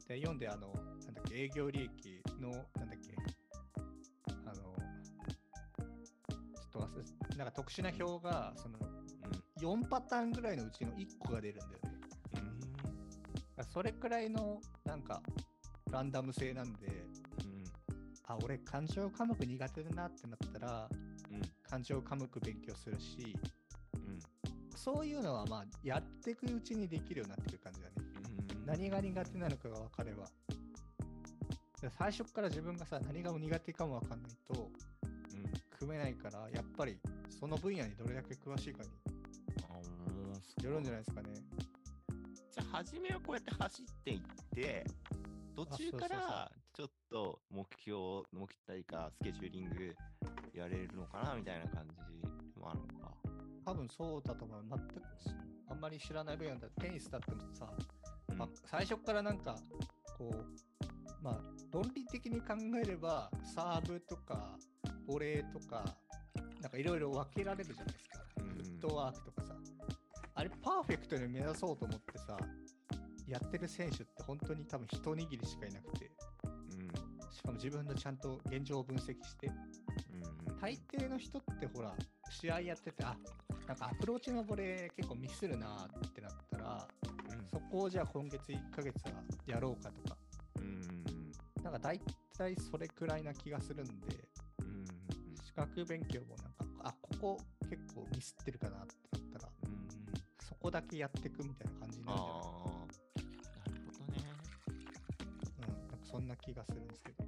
[0.09, 0.75] で、4であの、な
[1.11, 2.61] んだっけ、営業利益の、なん
[2.91, 3.15] だっけ、
[4.45, 6.99] あの、ちょっと忘
[7.31, 8.79] れ、なんか特殊な表が、その、
[9.61, 11.79] 4パターンぐらいのうちの1個が出るんだよね。
[13.57, 13.65] うん。
[13.65, 15.23] それくらいの、なんか、
[15.91, 17.02] ランダム性なんで、うん。
[18.33, 20.89] あ、俺、勘定科目苦手だなってなったら、
[21.31, 21.43] うん。
[21.63, 23.37] 勘定科目勉強するし、
[23.95, 24.19] うん。
[24.77, 27.95] そういうのはまあやっていくうちにできるようになってくる感じだね。
[28.57, 30.27] うん何が苦手なのかが分かれば。
[31.81, 34.71] で最初から自分がさ、何が苦手かも分かんないと、
[35.05, 38.91] うん組めないから、やっぱりその分野にどれだけ詳しいかに
[40.65, 41.29] よるんじゃないですかね。
[42.53, 44.21] じゃあ、初めはこうやって走っていっ
[44.55, 44.87] て、
[45.57, 47.42] 途中からちょっと目
[47.81, 49.95] 標、目標というか、スケジューリング
[50.55, 53.13] やれるのかなみたいな感じもあるのか。
[53.65, 54.65] 多分そうだと思う。
[54.69, 55.03] 全く
[55.69, 57.73] あんまり知らない分野だテニスだってもさ、
[58.29, 59.57] うんまあ、最初からなんか、
[60.19, 64.59] こう、まあ、論理的に考えれば、サーブとか、
[65.07, 65.85] ボレーとか、
[66.61, 68.19] なんかいろいろ分けられるじゃないですか。
[68.39, 69.55] うんフットワークとかさ。
[70.35, 72.37] あれ、パーフェクトに目指そうと思ってさ、
[73.27, 76.12] やってる選手って本当に多分一握りしかいなくて、うん
[77.43, 79.55] しかも自分のちゃんと現状を分析して、うん
[80.63, 81.93] 大抵の人ってほら、
[82.31, 83.17] 試合やってて、あ
[83.67, 86.87] なんかアプローチのボレー結構ミスるなーってなったら、
[87.31, 87.45] うん。
[87.51, 89.11] そこをじゃあ今月1ヶ月は
[89.45, 90.17] やろうかとか、
[90.61, 91.05] うん
[91.65, 92.01] なんか大
[92.39, 93.93] 体それくらいな気がするんで、
[94.61, 94.85] うん
[95.45, 99.73] 資格勉強もなんか、あ、ここ結構ミスってるかなってなったら、うん
[100.49, 104.31] そこだけやっていくみたいな感じになるんじゃないああ、なるほどね。
[105.59, 107.22] うん、なんかそんな気がするんですけど。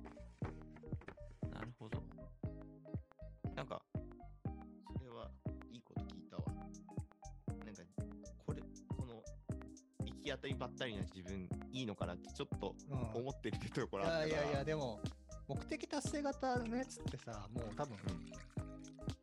[11.14, 14.42] 自分、いいのかなってちょっとうん思ってるとこいろあったから。
[14.42, 15.00] やいやいや、でも、
[15.48, 18.54] 目的達成型のやつってさ、もう多分、うん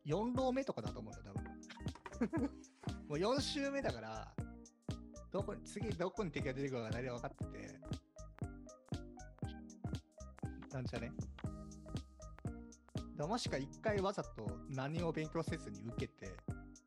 [0.05, 2.41] 4浪目とかだと思うよ、多分。
[3.07, 4.33] もう4周目だから、
[5.31, 7.79] どこに次どこに敵が出てくるかが大体分かってて、
[10.71, 11.11] なんじゃね。
[13.15, 16.27] だもしか一回わざと何を勉強せずに受けて、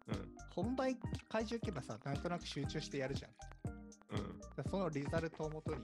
[0.09, 0.35] うん。
[0.50, 3.34] 本番会場行けばさ、なんとなく集中してやるじゃん。
[4.75, 5.83] そのリザルトをもとに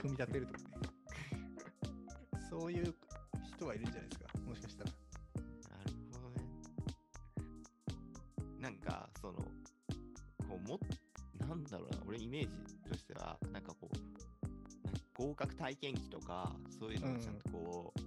[0.00, 0.66] 組み立てるとかね。
[2.48, 2.94] そういう
[3.56, 4.90] 人はいるんじゃないですか、もしかしたら。
[4.92, 6.36] なるほどね。
[8.60, 10.78] なんか、その、こう、も、
[11.48, 13.96] なんだろうな、俺イメージとしては、なんかこう、
[15.20, 18.00] 合格体験記とか、そういうのをちゃんとこう、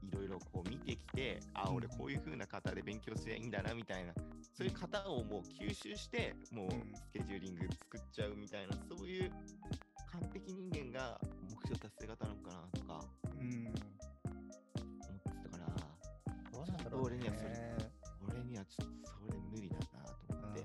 [0.00, 4.14] きいろいろこう見てきて、あ、うん俺こういう風な型で勉強すりゃいいんだな、みたいな、
[4.54, 6.68] そういう型をもう吸収して、もう
[7.26, 9.30] ケジューリング作っちゃうみたいな、そういう
[10.12, 11.18] 完璧人間が
[11.50, 13.00] 目標達成型なのかなとか
[13.40, 13.66] うん。
[13.66, 15.66] 思ってたから、
[16.52, 17.16] どうなんだろう、ね。
[17.16, 17.76] 俺にはそれ
[18.28, 20.64] 俺にはちょっとそれ無理だなと思って。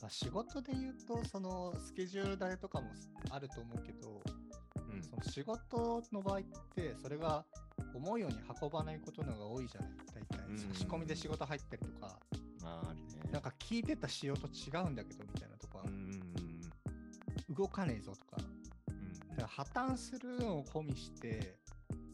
[0.00, 2.90] まあ、仕事で言うと、そのスケジュール代とかも
[3.30, 4.22] あると思うけど、
[4.90, 6.42] うんその仕事の場合っ
[6.74, 7.44] て、それが
[7.94, 10.46] 思うように運ばないことの方が多いじゃない、大体。
[10.48, 12.18] うん差し込みで仕事入ったりとか
[13.64, 18.42] 聞いてた仕様と違うんだけどみたいなとこはうんうん動かねえぞとか、
[18.88, 21.56] うんだから破綻するのを込みして、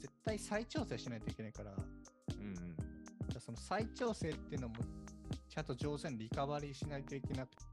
[0.00, 1.82] 絶対再調整しないといけないから、だか
[2.38, 2.46] うん。
[2.46, 2.54] うん
[3.34, 4.74] らその再調整っていうのも、
[5.48, 7.64] ちゃんと上手にリカバリーしないといけなくて、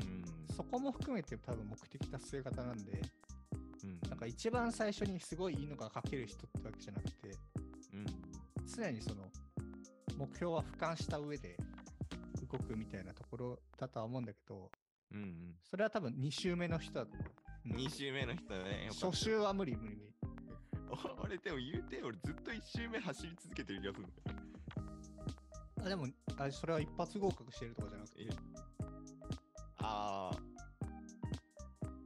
[0.00, 0.24] うん
[0.54, 3.02] そこも含めて多分目的達成型なんで、
[3.84, 4.00] うん。
[4.08, 7.30] なんか一番最初にすごいいいのが書ける人ってわけじゃなくて、
[7.92, 8.06] うん。
[8.66, 9.24] 常にその
[10.16, 11.56] 目標は俯瞰した上で
[12.50, 14.70] 動くみたいなところだとは思うんだけど、
[15.12, 17.26] うんうんそれは多分2周目の人だと思う。
[17.70, 18.88] うん2周目の人ね。
[18.92, 20.12] 初週は無理無理無理。
[20.88, 24.38] お 俺でも言うて俺ずっと1周目走り続けてる気がするんだよ。
[25.84, 26.06] あでも
[26.38, 28.22] あ、それは一発合格してるとかじゃなくて。
[28.22, 28.28] え
[29.78, 30.40] ああ、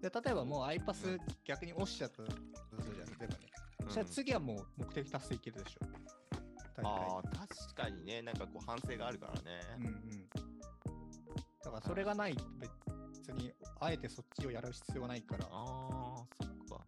[0.00, 2.32] で例えばもうアイパス逆に落ちちゃったと
[2.82, 3.18] するじゃん。
[3.18, 3.50] 例えばね。
[3.84, 5.80] そしたら次はもう目的達成いけるでしょ。
[6.74, 9.60] 大体ああ、確かにね、なんかこう反省があるからね。
[9.78, 10.09] うんうん。
[11.70, 15.46] だからそれがないと別にあえてそっちをやる必要はないから。
[15.50, 16.84] ああ、そっか。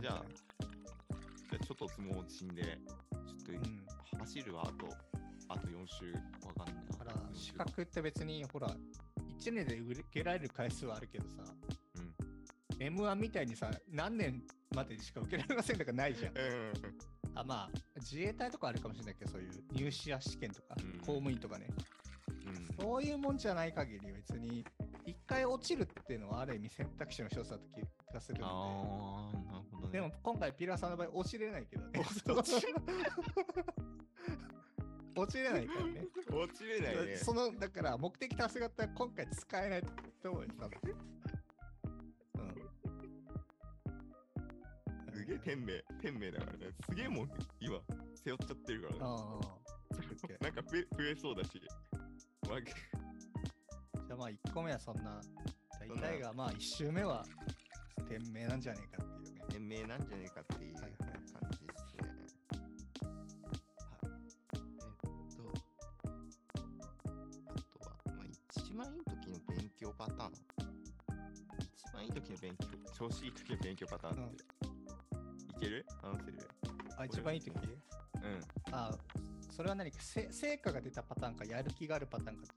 [0.00, 3.86] じゃあじゃあちょっと相撲死んで、ちょっとうん。
[4.18, 4.88] 走るはあと、
[5.48, 6.12] あと4週
[6.46, 8.68] わかんないから4週資格って別にほら
[9.38, 11.36] 1年で受けられる回数はあるけどさ、
[11.96, 12.86] うん。
[12.86, 14.42] M1 みたいにさ何年
[14.74, 16.36] までしか受けられませんとかないじゃん。
[16.36, 16.72] うんうん
[17.34, 21.76] あまあ自衛隊とかあるかもしれないけどそういう入試や試験とか、うん公務員とかねうん。
[22.80, 24.64] そういうもんじゃない限り別に
[25.04, 28.44] 一回落ちるっていうのはある意味選択肢の一つだと気がするんで。
[28.44, 28.52] ああ、
[29.52, 29.92] なるほどね。
[29.92, 32.00] でも今回ピラーさんの場合落ちれないけどね。
[32.00, 32.22] 落ち
[35.16, 36.06] 落ちれないからね。
[36.30, 37.16] 落ちれないね。
[37.16, 39.82] そのだから目的達成型は今回使えない
[40.22, 40.78] と思うよ、多分。
[42.34, 42.42] う
[45.10, 45.12] ん。
[45.12, 46.72] すげえ天命、天命だからね。
[46.88, 47.80] すげえもん、今、
[48.14, 49.00] 背負っちゃってるからね。
[50.40, 51.60] なんか増え増えそうだし。
[52.50, 55.20] わけじゃあまあ1個目はそんな、
[55.80, 57.24] 大体がまあ1周目は
[58.08, 59.44] 店名なんじゃねえかっていうね。
[59.48, 62.00] 店名なんじゃねえかっていうはい感はいじですね。
[64.54, 64.60] えっ
[65.36, 65.42] と、
[67.48, 68.24] あとは、まあ、
[68.56, 70.32] 一番いい時の勉強パターン。
[71.76, 74.44] 一番いい時の勉強、調子いい時の勉強パターンって。
[75.56, 75.84] いける？
[76.02, 76.38] 話せる？
[76.96, 77.52] あ、一番いい時？
[79.58, 82.54] それは何か成果が出たパターンか、やる気があるパターンか、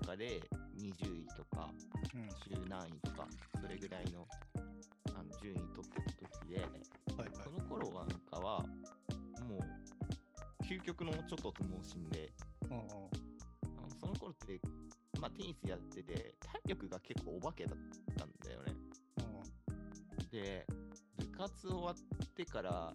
[0.00, 0.40] 中で
[0.78, 1.70] 20位とか、
[2.14, 2.28] うん。
[2.28, 3.26] 中何位とか、
[3.60, 4.26] それぐらいの
[5.14, 6.66] あの順位取ってた時で、はい
[7.18, 7.50] はいそ。
[7.50, 8.60] の頃はなんかは、
[9.48, 12.32] もう、究極のちょっと相撲心で、
[12.62, 12.78] うんうん。
[12.78, 13.10] あの
[14.00, 14.60] その頃って、
[15.20, 17.78] まあ、テニスやってて、体力が結構お化けだっ
[18.16, 18.74] たんだよね。
[20.30, 20.64] で、
[21.18, 22.92] 部活終わってから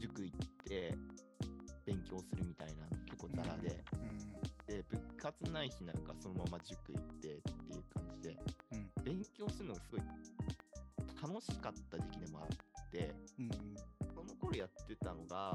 [0.00, 0.96] 塾行って
[1.84, 4.47] 勉強するみたいなの結構ザラで、うん。
[4.68, 7.34] で、部活ない日なんかそのまま塾行ってってい
[7.78, 8.36] う感じで、
[8.72, 8.90] うん。
[9.02, 10.00] 勉強するのがすごい
[11.22, 13.44] 楽しかった時期でもあって、うん。
[13.46, 13.76] うん。
[14.14, 15.52] その頃やってたのが、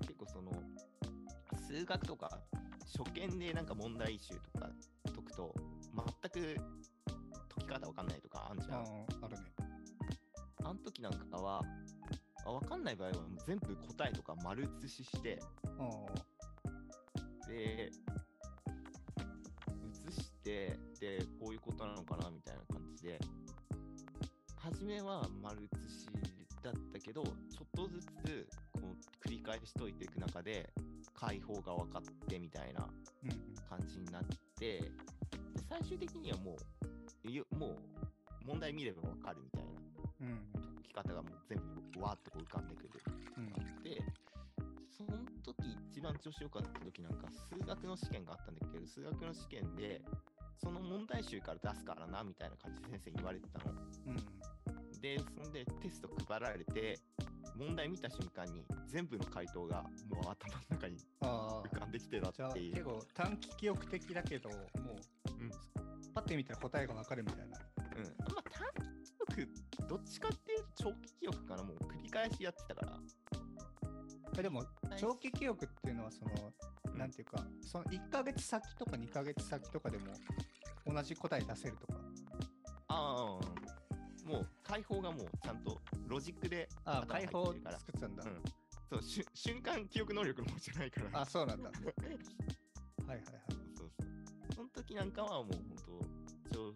[0.00, 0.50] 結構その、
[1.68, 2.40] 数学とか、
[2.96, 4.70] 初見でなんか問題集とか
[5.14, 5.54] 解くと、
[6.22, 6.56] 全く
[7.54, 8.80] 解き方わかんないとかあんじゃん。
[9.22, 9.52] あるね。
[10.64, 11.62] あの時なんかは、
[12.46, 13.14] あわかんない場合は
[13.46, 15.38] 全部答えとか丸写しして、
[15.78, 16.26] うん。
[17.52, 17.90] で、
[20.46, 23.18] て、で、こういうことなのかなみたいな感じで、
[24.54, 26.08] 初めは丸写し
[26.62, 27.32] だったけど、ちょ
[27.64, 30.72] っとずつこう繰り返しといていく中で、
[31.14, 32.86] 解放が分かってみたいな
[33.24, 33.30] うん。
[33.68, 34.22] 感じになっ
[34.56, 34.90] て、で
[35.68, 36.56] 最終的にはも
[37.24, 37.76] う、よもう
[38.46, 39.70] 問題見れば分かるみたいな
[40.20, 40.72] うん。
[40.74, 41.58] 解き方がもう全
[41.92, 42.90] 部わーっとこう浮かんでくる。
[43.36, 43.52] うん。
[43.52, 44.00] あって、
[44.96, 45.56] その時
[45.90, 50.02] 一番調子良かった時なんか数学の試験があったんだけど、数学の試験で、
[50.58, 53.74] その問題集から出すからなみたいな感じで先生に言われてたの。
[54.06, 55.00] うん。
[55.00, 56.98] で、そんでテスト配られて、
[57.56, 60.98] 問題見た瞬間に全部の回答がもう頭の中に。
[61.20, 62.74] 浮かんできてたっていう。
[62.74, 64.58] 結構短期記憶的だけど、もう、
[65.40, 65.50] うん
[66.14, 67.58] パッて見たら答えがわかるみたいな。
[67.96, 68.04] うん。
[68.32, 68.64] まあ短
[69.04, 72.98] 期記憶、どっちかっていうと長期記憶かな、もう繰り返しやってたから。
[74.38, 74.64] えでも、
[74.98, 80.06] 長期記憶っていうのは、その、うんなんていうか、その1ヶ月先とか2ヶ月先とかでも
[80.86, 82.00] 同じ答え出せるとか。
[82.88, 82.94] あ
[83.42, 86.68] あ、もう解放がもうちゃんとロジックで
[87.08, 88.24] 解放ってるから作ってたんだ。
[88.24, 88.42] うん
[88.88, 91.20] そうしゅ瞬間記憶能力の方じゃないから。
[91.20, 91.70] あ、そうなんだ。
[91.74, 93.22] はいはいはい。
[93.76, 94.54] そうそう。
[94.54, 95.76] その時なんかはもう本
[96.48, 96.72] 当、調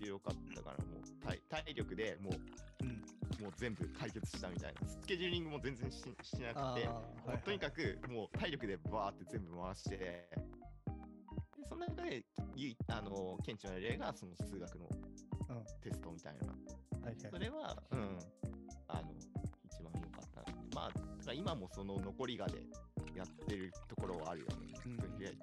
[0.00, 2.36] 子良かったから、もう体体力でもうん。
[2.36, 2.40] う、
[3.42, 4.88] もう全部解決したみたいな。
[4.88, 10.28] スケジューリングも全然ししなくて、はいうとにかくもう体力でバーって全部回して、で
[11.68, 12.24] その中で、
[12.86, 14.88] あの、顕著な例がその数学の
[15.48, 16.46] うんテストみたいな。
[16.46, 18.18] はいはいそれは、うん、
[18.86, 19.12] あの、
[19.64, 20.52] 一番良かった。
[20.72, 22.62] まあ、だから今もその残りがで
[23.16, 24.72] やってるところはあるよね。
[24.86, 24.98] うん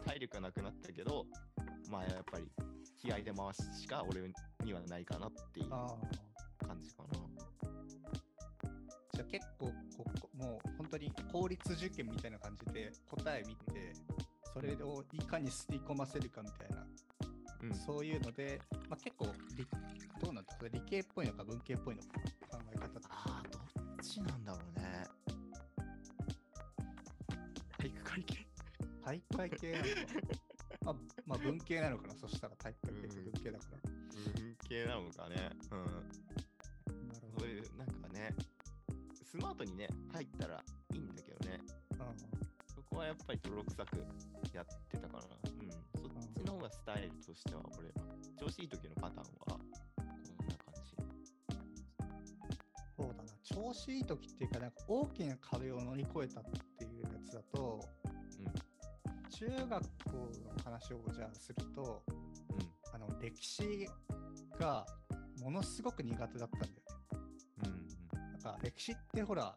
[0.05, 1.25] 体力がなくなったけど、
[1.89, 2.45] まあやっぱり
[3.01, 4.21] 気合で回すしか俺
[4.63, 5.69] にはないかなっていう。
[6.69, 7.28] 感じかな。
[11.31, 13.93] 公立受験みたいな感じで答え見て、
[14.53, 16.85] それをいかに吸い込ませるかみたいな、
[17.63, 18.59] うん、そういうので、
[18.89, 19.65] まあ、結構理、
[20.21, 22.07] どうなんだそれ理系っぽいのか文系っぽいのか
[22.51, 22.85] 考え方。
[23.09, 23.61] ああ、どっ
[24.01, 25.05] ちなんだろうね。
[27.77, 28.47] 体育会系？
[29.03, 29.89] 体育会系なのか
[30.85, 32.15] まあ、まあ文系なのかな？
[32.15, 33.77] そしたら体育会系って文系だから。
[34.35, 35.49] 文系なのかね。
[35.71, 37.07] うん。
[37.07, 37.39] なるほど。
[37.39, 38.35] そういう、なんかね、
[39.23, 39.87] スマートにね、
[43.29, 43.97] ぱり泥臭く
[44.53, 45.29] やってたからな。
[45.45, 45.69] うん。
[45.69, 47.93] そっちの方がスタイルとしては、俺は、
[48.39, 50.95] 調子いい時のパターンは、こんな感じ。
[52.97, 53.29] そうだな。
[53.43, 56.43] 調子いい時っていうか、なんか大きな壁を乗り越えたっ
[56.79, 57.79] ていうやつつだと、
[59.29, 62.95] 中学校の話をじゃあすると、うん。
[62.95, 63.87] あの歴史
[64.59, 64.87] が
[65.39, 66.81] ものすごく苦手だったんだよね。
[68.13, 68.31] うん。
[68.31, 69.55] なんか歴史ってほら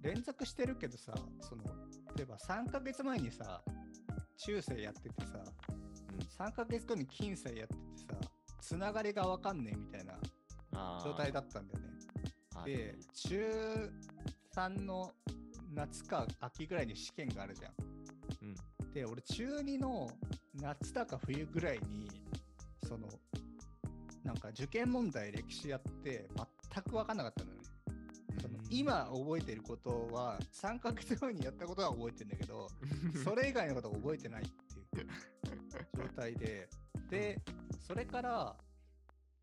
[0.00, 1.77] 連続してるけどさその例
[2.22, 3.62] えば3ヶ月前にさ
[4.36, 6.46] 中世やっててさうん。
[6.48, 10.18] 3ヶ月後に近世やっててさつながりが分かんねえみたいな
[11.02, 11.88] 状態だったんだよね。
[12.54, 13.92] あで中
[14.54, 15.12] 3の
[15.74, 17.72] 夏か秋ぐらいに試験があるじゃん。
[18.42, 18.92] うん。
[18.92, 20.10] で俺中2の
[20.54, 22.10] 夏だか冬ぐらいに
[22.86, 23.08] その
[24.24, 26.28] なんか受験問題歴史やって
[26.72, 27.44] 全く分かんなかった
[28.70, 32.68] 今覚えてることは3ヶ月前にやったことは覚えてるんだけど
[33.24, 35.08] それ以外のことは覚えてないっていう
[35.96, 36.68] 状態で
[37.10, 37.40] で
[37.80, 38.56] それから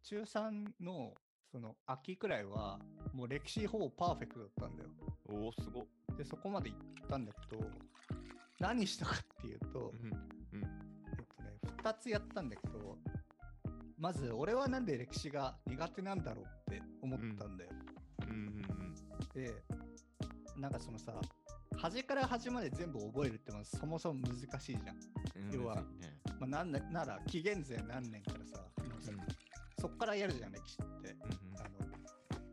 [0.03, 1.15] 中3の
[1.51, 2.79] その秋くらいは
[3.13, 4.89] もう歴史ほぼパーフェクトだったんだよ
[5.27, 5.85] おお、すごっ。
[6.17, 7.71] でそこまで行ったんだけど
[8.59, 10.59] 何したかっていうとうん。
[10.59, 10.63] うん。
[11.17, 12.97] えっとね2つやったんだけど
[13.97, 17.74] まず俺はなんで歴史が苦手なんだろうって思ったんだよ、うん。
[19.35, 19.43] うん。
[19.43, 19.63] で
[20.57, 21.13] なんかそのさ
[21.77, 25.49] 端から端まで全部覚えるってのはそもそも難しいじゃん。
[25.49, 25.61] うん。
[25.61, 29.17] 要はねまあ、なんななら紀元前何年からさ、もうん
[29.79, 31.11] そっからやるじゃん歴史って。
[31.11, 31.59] うん。
[31.59, 31.69] あの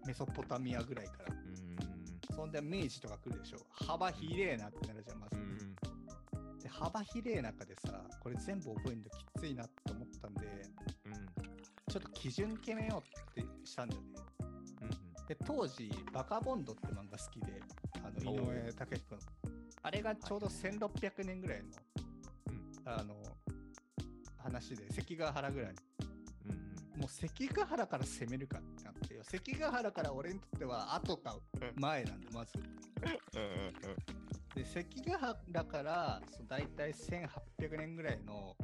[0.06, 1.34] メソポタミアぐらいから。
[1.34, 2.36] うん。
[2.36, 3.58] そんで明治とか来るでしょ。
[3.70, 5.36] 幅ひれえなってなるじゃん、まず。
[5.36, 6.58] うん。
[6.58, 10.40] で幅ひれえ中でさ、これ全部覚えるのきついなって思ったんで、
[11.90, 13.02] ちょっと基準決めよ
[13.36, 14.11] うってしたんだよね。
[15.32, 17.62] で、当時、バカボンドって漫画好きで、
[18.04, 19.20] あの井上武彦の。
[19.82, 21.70] あれがちょうど1600年ぐらいの、
[22.84, 23.14] あの、
[24.36, 25.74] 話で、関ヶ原ぐらい。
[26.44, 27.00] うん。
[27.00, 29.22] もう関ヶ原から攻めるかってなってよ。
[29.24, 31.38] 関ヶ原から俺にとっては後か
[31.76, 32.52] 前なんで、まず。
[34.54, 38.54] で、関ヶ原からそう大体1800年ぐらいの、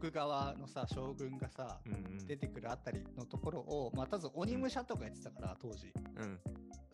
[0.00, 2.26] 徳川のさ、将軍がさ、うん。
[2.26, 5.92] 出てくるあたりのところを、まあ、まず鬼武者とかやってたから、当時。
[6.16, 6.38] うん。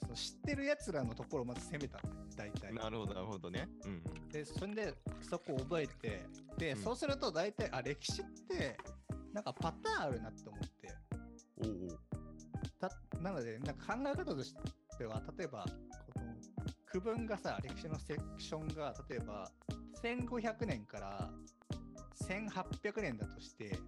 [0.00, 2.74] その知ってるやつらのところをまず攻めたんだよね、大体。
[2.74, 3.68] なるほど、なるほどね。
[3.84, 4.28] うん。
[4.28, 6.26] で、そんで、そこを覚えて、
[6.58, 8.76] で、うんそうすると大体、あ、歴史って、
[9.32, 10.94] なんかパターンあるなって思って。
[11.58, 11.98] おお。
[12.80, 12.90] た
[13.20, 14.54] なので、なんか考え方とし
[14.98, 15.64] ては、例えば、
[16.12, 16.34] この
[16.86, 19.48] 区分がさ、歴史のセクションが、例えば、
[20.02, 21.30] 1500年から
[22.24, 23.78] 1800年だとして、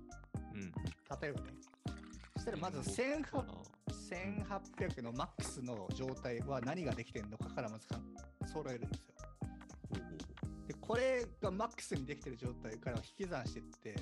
[0.54, 0.72] うん。
[1.20, 1.52] 例えばね、
[2.34, 7.86] そしたらまず1800 1800のマックスの状態は何ができてるのかからまず
[8.50, 9.14] 揃えるんですよ。
[10.66, 13.96] で、これがマックスにできてる状態から引き算してって、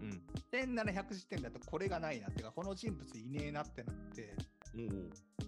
[0.00, 0.22] うん。
[0.52, 4.34] 1700時点だとこれがないなっていうか、この人物いねえなってなって。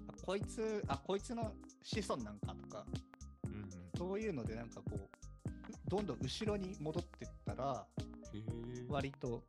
[0.09, 1.53] あこいつ、あ、こいつの
[1.83, 2.87] 子孫なんかとか、
[3.45, 3.69] うん。
[3.97, 5.09] そういうのでなんかこう、
[5.89, 7.87] どんどん後ろに戻ってったら。
[8.89, 9.43] 割と、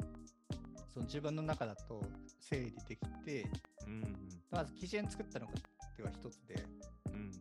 [0.93, 2.03] その自分の中だと
[2.39, 3.45] 整理できて、
[3.87, 4.29] うん。
[4.51, 6.65] まず基準作ったのがっては一つで、
[7.13, 7.31] うん。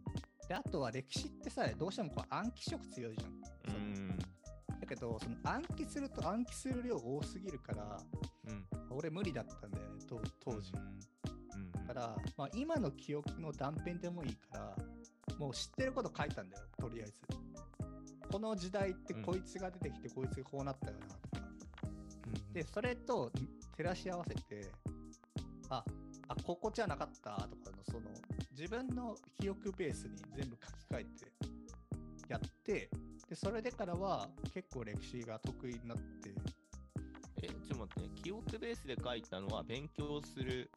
[0.48, 3.74] で、あとは歴史ってさ、どうしてもこう暗記色強いじゃん。
[3.74, 4.18] うん。
[4.18, 8.00] だけど、その暗記すると暗記する量多すぎるから、
[8.46, 8.66] うん。
[8.90, 10.72] 俺無理だったんだよね、当当時。
[11.54, 11.72] うん。
[11.72, 14.76] だから、まあ、今の記憶の断片でもいいから、
[15.38, 17.20] もう知ってること書いたんだよ、とりあえず。
[18.30, 20.97] この時代ってうんこいつが出てきて、こいつがこうなったよ。
[22.58, 23.30] で、それと
[23.76, 24.72] 照らし合わせて、
[25.68, 25.84] あ、
[26.26, 28.10] あ、ここじゃなかったとかの、その、
[28.50, 31.32] 自分の記憶ベースに全部書き換えて
[32.28, 32.90] やって、
[33.28, 36.34] で、それでからは結構歴史が得意になって、
[37.42, 38.20] え、ちょっと待ってね。
[38.24, 40.68] 記憶ベースで書いたのは勉強する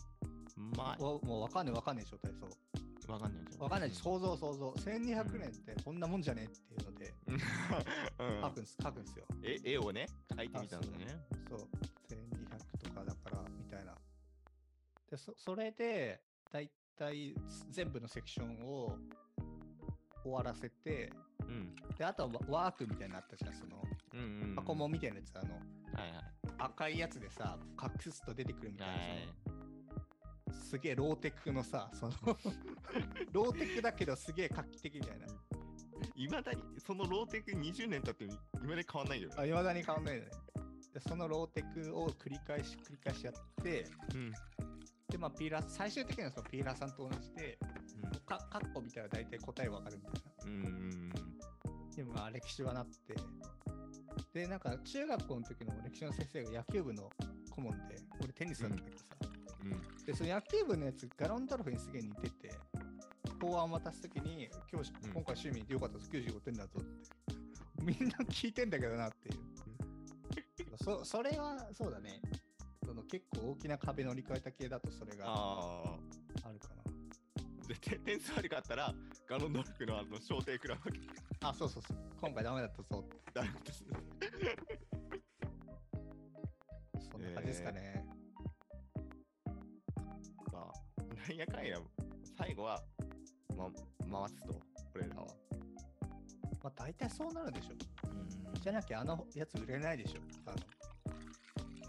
[0.77, 0.97] 前？
[0.99, 3.11] おもうわかんねえわかんねえ状態、そう。
[3.11, 3.43] わかんない。
[3.57, 4.69] わかんない、想像想像。
[4.69, 7.39] 1200年ってこんなもんじゃねえっていうので、うん。
[8.41, 9.25] 書くんす、書くんすよ。
[9.41, 11.40] え、絵をね、描いてみたんだね。
[11.51, 11.59] そう、
[12.07, 13.93] 1200とかだから、みたいな。
[15.09, 17.35] で、そそれで、だいたい
[17.69, 18.95] 全部のセクションを
[20.23, 21.75] 終わらせて、うん。
[21.97, 23.83] で、あとはワワークみたいなのあったじゃん、その、
[24.13, 24.23] うんう
[24.53, 24.55] ん。
[24.55, 26.23] 箱もみたいなやつ、あの、はいはい。
[26.57, 29.27] 赤いやつでさ、隠すと出てくるみたいな、はい。
[30.45, 32.13] そのすげえローテクのさ、その、
[33.33, 35.27] ローテクだけどすげえ画期的みたいな。
[36.15, 39.29] いまだに、そのローテク20年経っても、いまだに変わんないよ。
[39.45, 40.29] いまだに変わんないよね。
[40.93, 44.31] で、そのローテクを繰り返し繰り返しやって、うん。
[45.09, 47.57] で、まあ、ピーラー、最終的にはそのピーラーさんと同じで、
[48.25, 50.31] かカッコ見たら大体答えわかるみたいな。
[50.45, 50.65] うん。
[50.65, 51.11] うん。
[51.95, 53.15] でもまあ歴史はなって。
[54.33, 57.11] で、なんか中学校の時の歴史の先生が野球部の
[57.49, 59.05] 顧問で、俺テニスだったんだけどさ。
[59.63, 60.05] うん。
[60.05, 62.51] で、その野球部のやつ、ガロンドルフにすげえ似てて、
[63.41, 67.21] 法案を渡すときに、今日、うん今回趣味でよかったです、95点だぞって。
[67.81, 69.40] みんな聞いてんだけどなっていう。
[70.83, 72.21] そそれは、そうだね。
[72.85, 76.47] その結構大きな壁乗り越えた系だとそれがああ。
[76.47, 77.67] あるかな。
[77.67, 78.93] で、て点数悪かったら、
[79.29, 80.99] ガノンドルクのあの、小艇食らうわけ。
[81.41, 81.97] あ、そうそうそう。
[82.19, 83.17] 今回ダメだったぞって。
[83.33, 83.85] ダメです。
[87.11, 88.05] そんな感じですかね。
[90.51, 90.73] か。
[91.27, 91.77] なんやかんや、
[92.37, 92.81] 最後は、
[93.55, 93.69] ま、
[94.27, 94.60] 回すと、
[96.91, 97.73] 大体そうなるでしょ。
[98.05, 100.19] うんじゃなきゃあのやつ売れないでしょ。
[100.45, 100.57] あの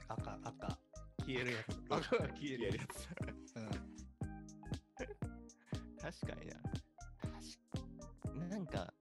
[0.09, 0.79] 赤、赤、
[1.27, 1.77] 消えるやつ。
[1.93, 3.53] 赤が消えるややつ。
[3.53, 3.57] つ。
[3.57, 3.71] うん。
[5.99, 6.55] 確かにな。
[6.55, 6.73] 確
[8.31, 8.95] かなんか、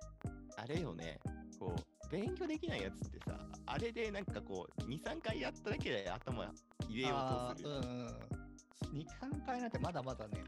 [0.57, 1.19] あれよね、
[1.59, 6.43] こう、勉強できないやつってさ、あれでなんかこう、2、3回やっただけで頭
[6.89, 7.69] 入れようとする。
[7.69, 8.07] うんうん。
[8.91, 10.43] 2巻階なんてまだまだね、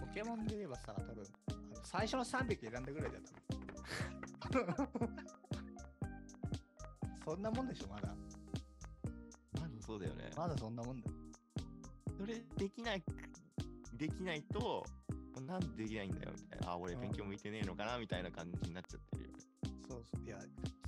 [0.00, 3.43] ポケモンで言えばさ、多分あの最初の3匹選んだぐらいだよ、多分。
[7.24, 8.14] そんなもんでしょ、まだ。
[9.60, 10.30] まだそうだよね。
[10.36, 11.16] まだそんなもんだよ。
[12.18, 13.02] それできない、
[13.96, 14.84] できないと、
[15.46, 16.72] なんでできないんだよみたいな。
[16.72, 19.34] あ、俺勉強向いてねえのかなみたいな感じになっちゃってるよね。
[19.88, 20.24] そうそう。
[20.24, 20.38] いや、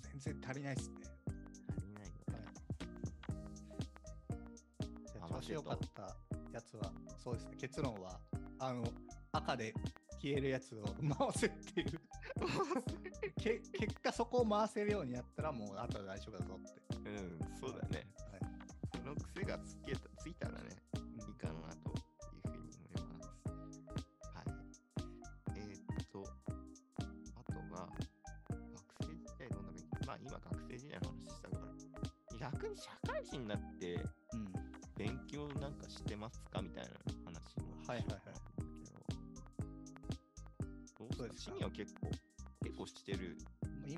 [0.03, 0.95] 全然足りないっすね。
[1.69, 2.45] 足りないよね。
[5.13, 6.03] じゃああ調子良かった
[6.53, 8.21] やつは、そうですね、結論は、
[8.61, 8.85] あの、
[9.33, 9.75] 赤で
[10.23, 12.01] 消えるやつを回せっていう
[13.41, 13.61] け。
[13.79, 17.11] 結果そこを回せるようにやったらもうあとは大丈夫だぞって。
[17.11, 18.07] うん、そうだね。
[18.33, 18.47] はい
[18.97, 20.06] その癖がつけた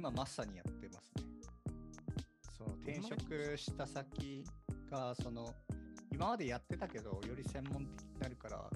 [0.08, 1.24] 今まさにやってますね。
[2.56, 4.42] その転職した先
[4.90, 5.54] が、その、
[6.10, 8.70] 今までやってたけど、より専門的になるから、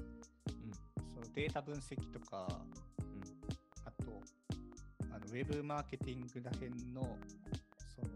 [1.15, 2.47] そのデータ分析とか、
[3.87, 4.21] あと、
[5.11, 7.17] あのウェブマーケティングらへんの、
[7.97, 8.09] その、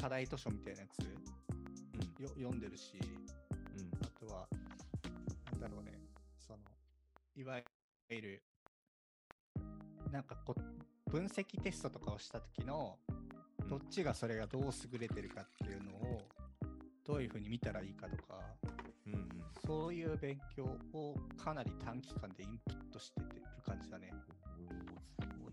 [0.00, 2.24] 課題図書みたいなやつうん。
[2.24, 3.90] よ読んでるし、うん。
[4.02, 4.48] あとは、
[5.52, 5.92] なんだろうね、
[6.38, 6.58] その、
[7.34, 7.60] いわ
[8.08, 8.42] ゆる、
[10.10, 13.26] なんかこう、分析テストとかをしたときの、うん
[13.68, 16.22] どっちがそれがどう優れてるかっていうのを、
[17.04, 18.40] どういうふうに見たらいいかとか、
[19.06, 19.14] うん。
[19.14, 19.28] うん。
[19.66, 24.12] そういう勉強をかなり短期間でインプットしててる感じだね。
[25.20, 25.50] すご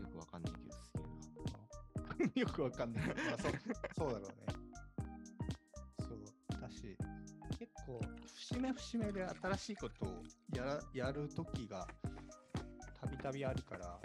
[0.00, 0.02] い。
[0.02, 0.92] よくわかんないけど、す
[2.24, 2.40] げえな。
[2.40, 3.06] よくわかんない。
[3.06, 3.52] まあ、そう
[3.96, 4.34] そうだろうね。
[6.00, 6.60] そう。
[6.60, 6.96] だし、
[7.56, 8.00] 結構、
[8.34, 10.22] 節目節目で新しいことを
[10.56, 11.86] やらやるときが
[13.00, 14.00] たびたびあるから、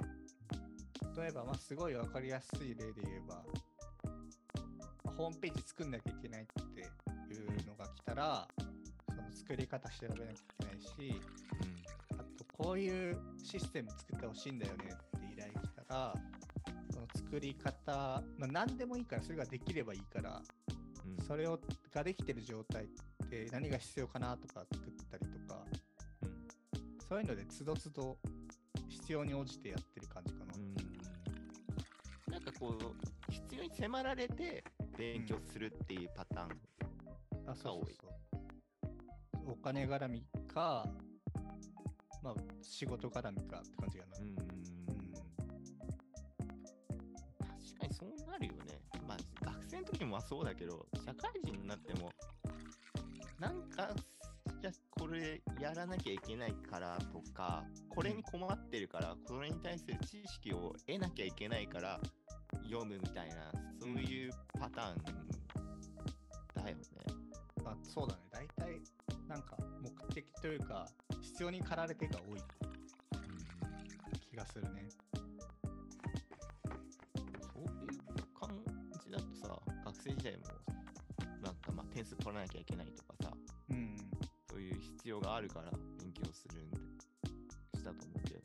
[1.18, 3.36] 例えば、まあ、すごいわかりやすい例で言えば、
[5.04, 8.48] まあホームページ作んなきゃいけないっていうのが来たら、
[9.10, 11.22] その作り方調べなきゃいけないし、
[12.12, 16.14] あと、こういうシステム作ってほしいんだよねって依頼来たら、
[16.92, 20.42] その作り方、まあ、何でもいいから、それができればいいから、
[21.06, 21.26] うん。
[21.26, 21.60] それを
[21.94, 25.86] ができてる状態って何が必要かなとか作ったりとか、うん
[27.08, 28.18] そういうので、つどつど
[28.90, 29.95] 必要に応じてやって
[33.66, 34.64] に迫られて
[34.98, 36.50] 勉強するっていうパターン。
[37.48, 39.54] あ、そう多いそうそう。
[39.54, 40.86] お金絡みか、
[42.22, 44.18] まあ、仕事絡みかって感じかな。
[44.20, 44.36] うんうん
[47.66, 48.82] 確かにそうなるよね。
[49.08, 52.12] まあ、学生の時もまあそうだけど、社会人になっても、
[53.40, 53.90] なんか、
[54.62, 62.00] じゃあこれやらなきゃいけないからとか、これに困ってるから、これに対する知識を得なきゃいけないから
[62.66, 65.36] 読むみたいな、そういうパターンだよね。
[67.66, 68.22] まあ、そうだね。
[68.32, 68.80] 大体、
[69.28, 70.86] なんか、目的というか、
[71.20, 72.42] 必要に駆られてが多い
[74.30, 74.88] 気がするね。
[77.42, 77.98] そういう
[78.40, 78.50] 感
[79.04, 80.44] じだとさ、学生時代も、
[81.42, 83.32] なんかまあ点数取らなきゃいけないとかさ、
[83.72, 83.98] うん。
[84.48, 86.78] そういう必要があるから勉強するんで、
[87.78, 88.42] したと思うけど、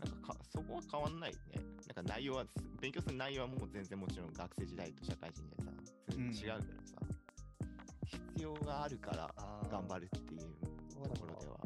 [0.00, 1.53] なんかかそこは変わんないね。
[1.86, 2.44] なんか内容は、
[2.80, 5.70] 勉強する内容はもう全然もちろん学生時代と社会人でさ、
[6.08, 6.96] 全然違うけどさ、
[8.06, 9.34] 必要があるから
[9.70, 10.40] 頑張るっていう
[10.92, 11.58] ところでは。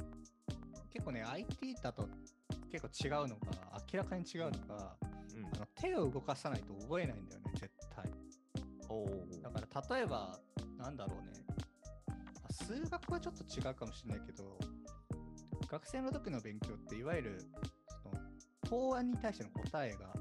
[0.91, 2.09] 結構ね、IT だと
[2.71, 4.97] 結構違うのが、明らかに違うのが、
[5.35, 8.05] うんあの手を動かさないと覚えないんだよね、絶対。
[9.43, 10.39] だから例えば、
[10.79, 11.33] なんだろうね。
[12.43, 14.59] あ数学はちょっと違うかもしれないけど、
[15.69, 17.39] 学生の時の勉強っていわゆる
[18.69, 20.13] 答案に対しての答えが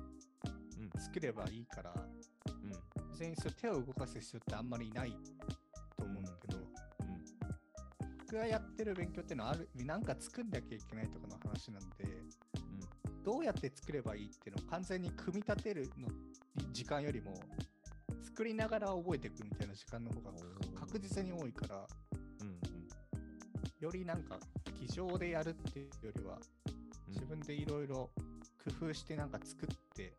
[0.95, 3.09] うん作ればいいから、うん。
[3.11, 5.11] 別にそう手を動かす必要ってあんまりない
[5.97, 6.65] と思うんだけど、うん。
[8.19, 12.23] 僕がやってる勉強っていうのはある意味なんか作んなきゃいけないとかの話なんで、
[13.23, 16.07] どうやって作ればいいっていうのを完全に組み立てるの
[16.71, 17.33] 時間よりも
[18.23, 20.31] 作りながら覚えていくみたいな時間の方が
[20.79, 21.85] 確実に多いから
[22.41, 22.47] うん。
[22.47, 22.57] うん。
[23.79, 24.39] よりなんか
[24.87, 28.09] 机上でやるっていうよりはうん自分でいろいろ
[28.67, 30.09] 工夫してなんか作ってや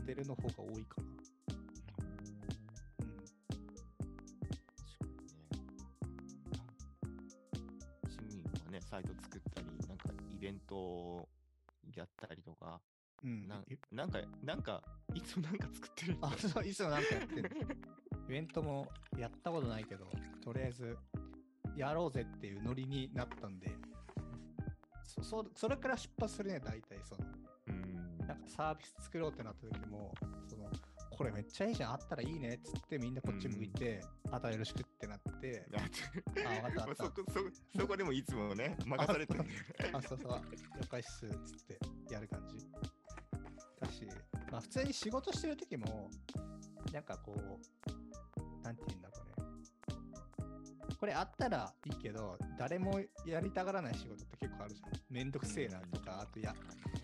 [0.00, 1.06] ってるの方が多いかな。
[3.00, 3.04] う
[8.08, 8.10] ん。
[8.10, 11.28] 市民はね、サイト作ったり、なんかイベントを
[11.94, 12.80] やったりとか、
[13.22, 14.82] うん、ななんか、なんか、
[15.14, 17.50] いつもなんか作ってるあ、そう、いつもなんかやってる。
[18.26, 18.88] イベントも
[19.18, 20.06] やったことないけど、
[20.42, 20.96] とりあえず
[21.76, 23.70] やろうぜっていうノリになったんで、
[25.04, 27.24] そそそれから出発するね、大体その。
[28.46, 30.12] サービス作ろうってなった時も、
[30.48, 30.70] その
[31.16, 39.44] これめっちゃいいじゃん、あったらいいねっつってみんなこっち向いて、あとはよろしくってなって、あわかった そこそそこでもいつもね、任されてる。
[39.92, 41.78] あ、そうそう、了解っすっつって
[42.10, 42.58] やる感じ。
[43.80, 44.06] だし、
[44.50, 46.10] まあ普通に仕事してる時も、
[46.92, 50.96] なんかこう、なんて言うんだろうね。
[50.98, 54.90] これあったらいいけど、誰もやりたがらない仕事って結構あるじゃん。
[55.10, 56.54] めんどくせえなとか、あといや、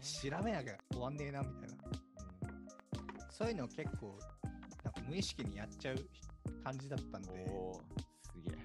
[0.00, 1.76] 調べなきゃ終わんねえなみたいな。
[3.30, 4.18] そういうのを結構、
[4.84, 5.96] なんか無意識にやっちゃう
[6.64, 7.28] 感じだったんで、
[8.32, 8.58] すげえ。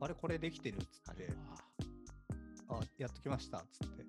[0.00, 1.28] あれこれできてるっつって
[2.68, 4.00] あやっときましたっつって。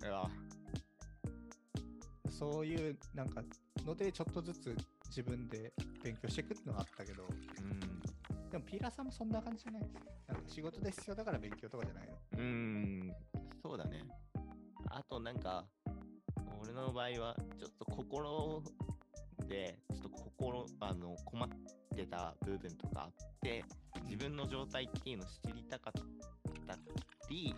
[2.42, 3.40] そういうなんか
[3.86, 8.50] のでちょっとずつ自分で勉強していくっていうのがあったけど、うん。
[8.50, 9.82] でもピーラーさんもそんな感じじゃない
[10.26, 13.14] なんか仕事で必要だから勉強とかじゃないのうーん、
[13.62, 14.02] そうだね。
[14.90, 15.64] あとなんか、
[16.62, 18.62] 俺の場合は、ちょっと心
[19.48, 21.48] で、ちょっと心、あの、困っ
[21.96, 23.64] てた部分とかあって、
[24.04, 25.92] 自分の状態っていうのを知りたかっ
[26.66, 26.76] た
[27.28, 27.54] り、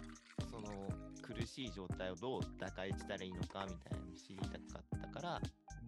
[0.51, 0.89] その、
[1.23, 5.41] 苦しい状態をどう打開したらいいのかみたいなのを知りたかったから、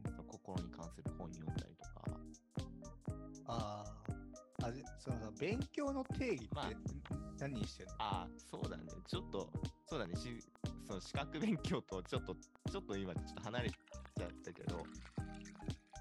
[0.05, 2.21] その心に関する本読んだりとか、
[3.47, 6.75] あーあでそのさ勉強の定義って、まあん
[7.39, 7.93] 何にしてんの？
[7.99, 8.85] ああ、そうだね。
[9.07, 9.51] ちょっと、
[9.87, 10.17] そうだね。
[10.17, 10.41] し
[10.87, 12.35] その資格勉強とちょっと、
[12.67, 14.85] ちょっと今ちょっと離れちゃったけど、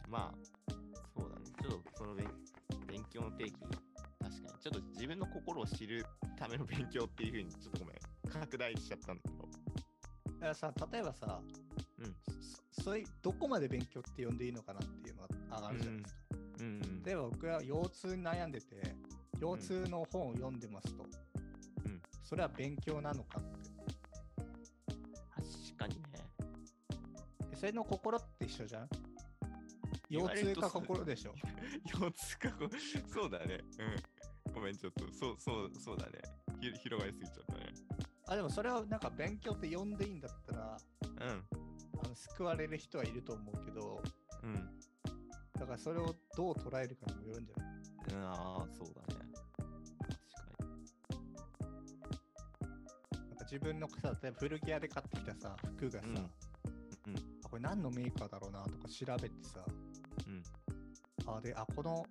[0.10, 0.74] まあ、
[1.18, 1.46] そうだね。
[1.62, 2.28] ちょっとその勉
[2.88, 3.54] 勉強の定義、
[4.20, 6.06] 確かに、ちょっと自分の心を知る
[6.38, 7.98] ための勉強っていうふうに、ちょっとごめん、
[8.30, 9.66] 拡大しちゃったんだけど。
[10.40, 11.42] ださ例えばさ、
[12.00, 12.16] うん。
[12.72, 16.22] そそういうどこまで勉強って呼んでいいのかなっていうのが上がるじゃないですか、
[16.60, 17.04] うん。
[17.04, 18.96] 例えば僕は腰痛に悩んでて
[19.42, 21.04] 腰痛の本を読んでますと、
[21.86, 22.02] うん。
[22.24, 23.44] それは勉強なのかっ
[27.56, 28.90] それの心って一緒じゃん？
[30.10, 31.34] 腰痛か心でしょ？
[32.00, 32.70] 腰痛かこ、
[33.14, 33.60] そうだね。
[34.48, 34.54] うん。
[34.54, 36.22] ごめん、ちょっと、そう、そう、そうだね。
[36.62, 37.74] ひ広がりすぎちゃったね。
[38.28, 41.48] あでもそれをなんか勉強って呼んでいいんだったらうん。
[42.04, 44.02] あの救われる人はいると思うけど
[44.42, 44.80] うん。
[45.54, 47.74] だからそれをどう捉えるかにもよるんじゃない？
[48.14, 48.34] うんあ
[48.64, 49.32] あ、そうだね。
[50.00, 50.18] 確
[50.58, 50.66] か
[53.12, 56.32] なんか自分のさ例えば古着屋で買ってきたさ服がさ、うん
[57.66, 59.60] 何のメーカーだろうなとか調べてさ
[60.28, 60.44] うん。
[61.28, 62.06] あであこの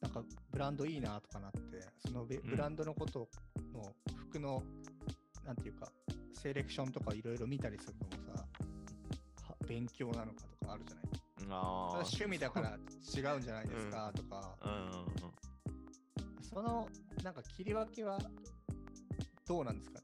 [0.00, 1.58] なんかブランドいいなとかなって
[2.06, 3.28] そのブランドのこと
[3.74, 3.94] の
[4.28, 4.62] 服の、
[5.44, 5.90] なんていうか
[6.34, 8.46] セレクションとかいろいろ見たりするのもさ
[9.48, 11.04] は勉強なのかとかあるじゃない？
[11.44, 11.52] うん。
[11.52, 11.88] ああ。
[11.98, 12.70] 趣味だから
[13.14, 14.84] 違うんじゃないですかとか、うんうんう
[16.40, 16.42] ん。
[16.42, 16.88] その
[17.22, 18.18] なんか切り分けは
[19.46, 19.97] どうなんですか？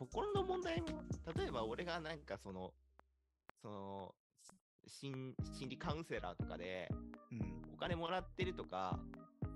[0.00, 0.86] 心の問題も、
[1.36, 2.72] 例えば俺がなんかその、
[3.60, 4.14] その、
[4.86, 6.88] 心心理カウンセラーとかで
[7.30, 8.98] うんお金もらってるとか、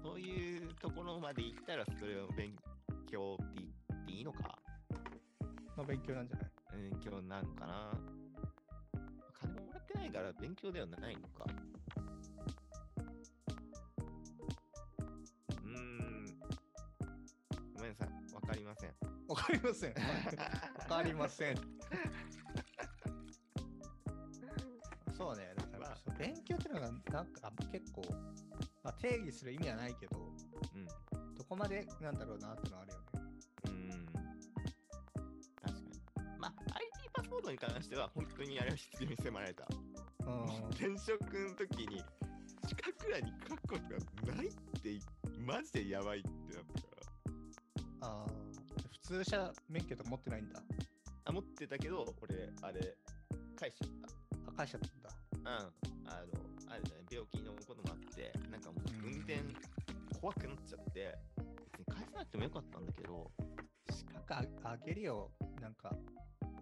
[0.02, 2.54] そういうところまで行ったらそれを勉
[3.10, 4.58] 強って言っていいのか、
[5.78, 6.90] まあ勉強なんじゃない？
[6.90, 7.90] 勉強なのかな。
[9.40, 11.46] 金もらってないから勉強ではないのか。
[19.46, 19.90] かりません。
[19.90, 19.94] わ
[20.88, 21.56] かりません。
[25.16, 28.02] そうね、だから、勉強っていうのがなんか結構、
[28.82, 30.18] まあ、定義する意味はないけど、
[30.74, 30.86] うん。
[31.34, 33.04] どこまでなんだろうなってのはあるよね。
[33.64, 34.06] うーん。
[35.62, 36.38] 確かに。
[36.38, 39.66] まあ、IT パスポートに関しては、本当にあれは必要に迫られた。
[40.26, 40.68] うん。
[40.70, 42.02] 転職の時に、
[42.66, 44.98] 資格欄に書くことがないって、
[45.38, 46.94] マジでやばいってなったか
[48.00, 48.53] ああ、普
[49.04, 50.60] 通車免許とか持ってないんだ？
[51.26, 52.96] あ、持ってたけど、俺、あれ、
[53.56, 53.90] 返しちゃっ
[54.48, 55.10] あ、返しちゃったんだ。
[55.10, 55.36] た。
[55.38, 55.46] うん。
[55.46, 59.38] あの、あれだね、病気のこともあって、なんかもううん運転
[60.20, 61.14] 怖くなっちゃって、
[61.72, 63.30] 別に返さなくてもよかったんだけど、
[63.90, 65.30] 資格ああげるよ。
[65.60, 65.94] なんか、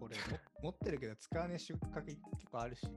[0.01, 0.21] 俺も
[0.63, 2.17] 持ってるけど使わねえ出荷結
[2.51, 2.87] 構あるし。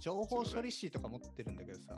[0.00, 1.96] 情報処理士とか持ってるんだけどさ、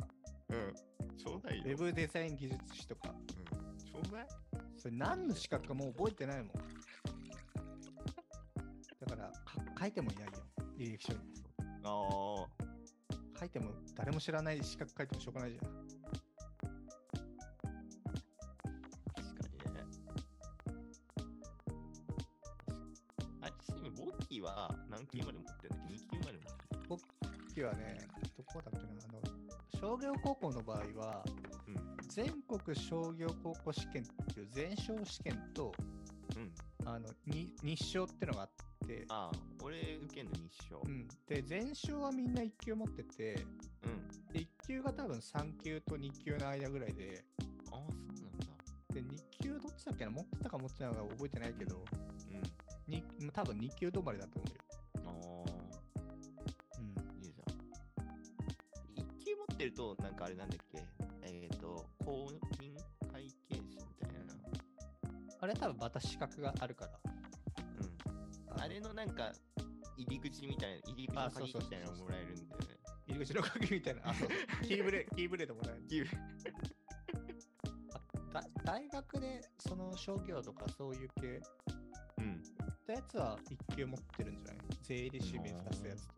[0.50, 0.74] うん。
[1.16, 1.64] ちょうだいよ。
[1.64, 3.78] ウェブデザイン技術士とか、うん。
[3.78, 4.28] ちょうだい
[4.77, 6.49] それ何の資格かもう覚えてないもん。
[9.01, 10.33] だから、か書いてもいないよ、
[10.79, 11.18] 履歴書に。
[11.85, 12.66] ああ。
[13.39, 15.66] 書いても、誰も知らない資格書いてもしょうがないじゃん。
[19.14, 19.83] 確かにね。
[23.43, 26.39] あれ、ちなみにボッキーは何級まで持ってるんだっけ ?2 級まで
[26.89, 29.20] 持ってる次はね、どこだっけな、あの、
[29.81, 31.24] 商業高校の場合は、
[31.68, 31.97] うん。
[32.09, 35.72] 全国商業高校試験っていう全勝試験と、
[36.36, 36.88] うん。
[36.88, 38.48] あの、に日照ってのがあっ
[38.86, 40.80] て、ああ、俺受けんの日照。
[40.84, 40.88] う。
[40.88, 41.09] ん。
[41.28, 43.46] で、全勝はみんな1級持ってて、
[43.84, 44.32] うん。
[44.32, 47.24] で1級が多分3級と2級の間ぐらいで、
[47.72, 47.78] ああ、
[48.14, 48.46] そうなんだ。
[48.92, 51.84] で、2級どっちだっけな持ってたか持ってないのか覚えてないけど、
[52.30, 52.92] うん。
[52.92, 53.02] に
[53.32, 54.61] 多分2級止まりだと思うよ。
[54.96, 55.11] あ
[56.80, 56.94] うん。
[56.98, 57.50] あ、いいじゃ
[59.02, 59.04] ん。
[59.04, 60.66] 1級持ってると、なんかあれなんだっけ
[65.47, 67.01] あれ多分また資格があるから。
[68.55, 68.61] うん。
[68.61, 69.32] あれのなんか、
[69.97, 72.66] 入り口みたいな、入り口のあそうそうそう鍵みたいなのもらえるんだよね。
[73.07, 74.01] 入り口の鍵みたいな。
[74.11, 75.82] あ、そうそうキーブレ、キーブレードもらえる。
[75.88, 76.07] キー
[78.34, 81.40] あだ大学でその商業とかそういう系
[82.18, 82.42] うん。
[82.72, 83.38] ったやつは
[83.70, 84.66] 1級持ってるんじゃない？
[84.82, 86.16] 税理士目指すやつと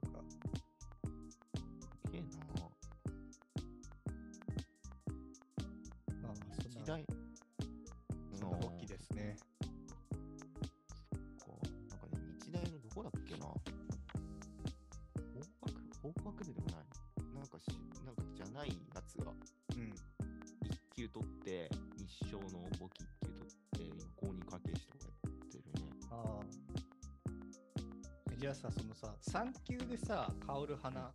[29.23, 31.13] 3級でさ、香る花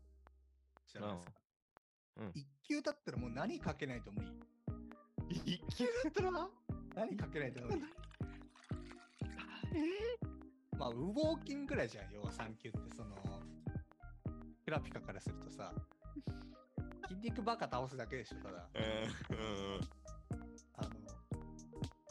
[0.87, 1.33] じゃないですか。
[2.17, 4.31] うんうん1級だったらもう何かけないと無理。
[5.29, 6.47] 1級だったら？
[6.95, 7.81] 何かけないと無理。
[10.77, 13.15] まあ、ウォーキングくらいじゃん、要は3級って、その、
[14.63, 15.73] クラピカからするとさ、
[17.07, 18.69] 筋肉バカ倒すだけでしょ、ただ。
[18.75, 19.81] うん。
[20.75, 20.89] あの、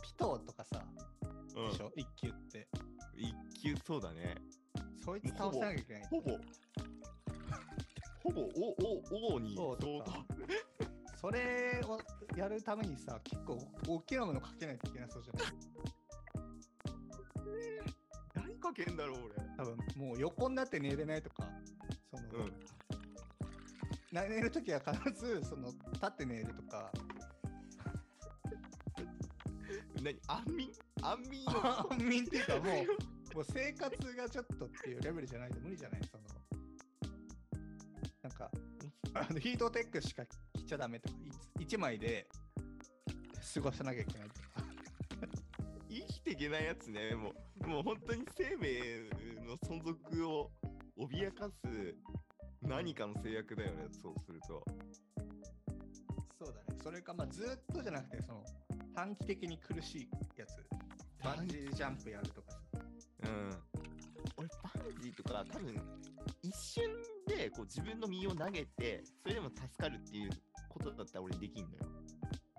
[0.03, 0.85] ピトーとかさ、
[1.57, 1.71] うん。
[1.71, 2.69] でしょ、1級って。
[3.17, 4.37] 1級そうだね。
[5.05, 6.03] そいつ倒さなきゃいけない。
[6.11, 6.31] ほぼ、
[8.23, 10.03] ほぼ、お、お、おにそうと。
[10.05, 10.25] か
[11.21, 12.01] それを
[12.37, 15.53] やるためにさ、結構大きなものかけないといけなそうじゃない？
[18.49, 19.35] 何かけんだろう、俺。
[19.57, 21.49] 多分もう横になって寝れないとか、
[22.11, 22.53] その、うん。
[24.13, 26.91] な寝るときは必ずその立って寝るとか、
[30.03, 30.19] 何？
[30.27, 30.73] 安眠？
[31.03, 31.51] 安眠の
[31.93, 32.87] 安眠っていうかもう、
[33.35, 36.25] もう生活がちょっとっていうレベルじゃないと無理じゃないその、
[38.23, 38.51] なんか、
[39.15, 41.19] あのヒートテックしか着ちゃダメとか、
[41.59, 42.27] 1枚で
[43.55, 44.49] 過ごさなきゃいけないとか。
[45.89, 47.15] 生きていけないやつね。
[47.15, 49.11] もう、もう本当に生命
[49.47, 50.51] の存続を
[50.99, 51.95] 脅かす
[52.63, 54.65] 何かの制約だよね、そうすると。
[56.39, 56.81] そうだね。
[56.83, 58.45] それか、まあ、ずっとじゃなくて、その、
[58.95, 60.57] 短期的に苦しいやつ。
[61.25, 62.42] バンジージャンプやると。
[63.25, 63.51] うん。
[64.37, 65.75] 俺、バンジーとか多分、
[66.43, 66.85] 一瞬
[67.27, 70.31] でこう自分の身を投げて、それでも助かるっていう
[70.69, 71.85] ことだったら俺できんのよ。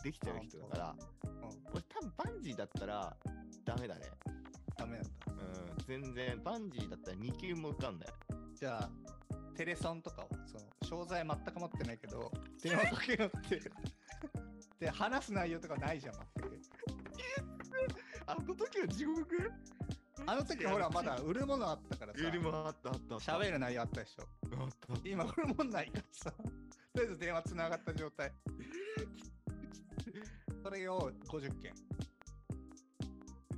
[0.04, 0.96] できちゃう人だから。
[1.24, 3.16] うん、俺多分バンジーだったら
[3.66, 4.02] ダメだね。
[4.76, 5.10] ダメなんだ。
[5.28, 8.08] うん、全然、バンジーだったら2級も受かんない。
[8.56, 8.90] じゃあ、
[9.56, 13.62] テレソンとかは、その、商材全く持ってないけど、電話かけよって。
[14.80, 16.60] で、話す内容とかないじゃん、全く。
[18.26, 19.52] あの時は地獄？
[20.26, 23.32] あの時ほら、まだ売るものあったからさ、売りもあったあったあった。
[23.38, 24.24] 喋る内容あったでしょ。
[24.60, 24.70] あっ
[25.02, 25.10] た。
[25.10, 26.42] 今、売るもんないからさ、と
[26.96, 28.32] りあえず電話つながった状態。
[30.64, 31.74] それを50件。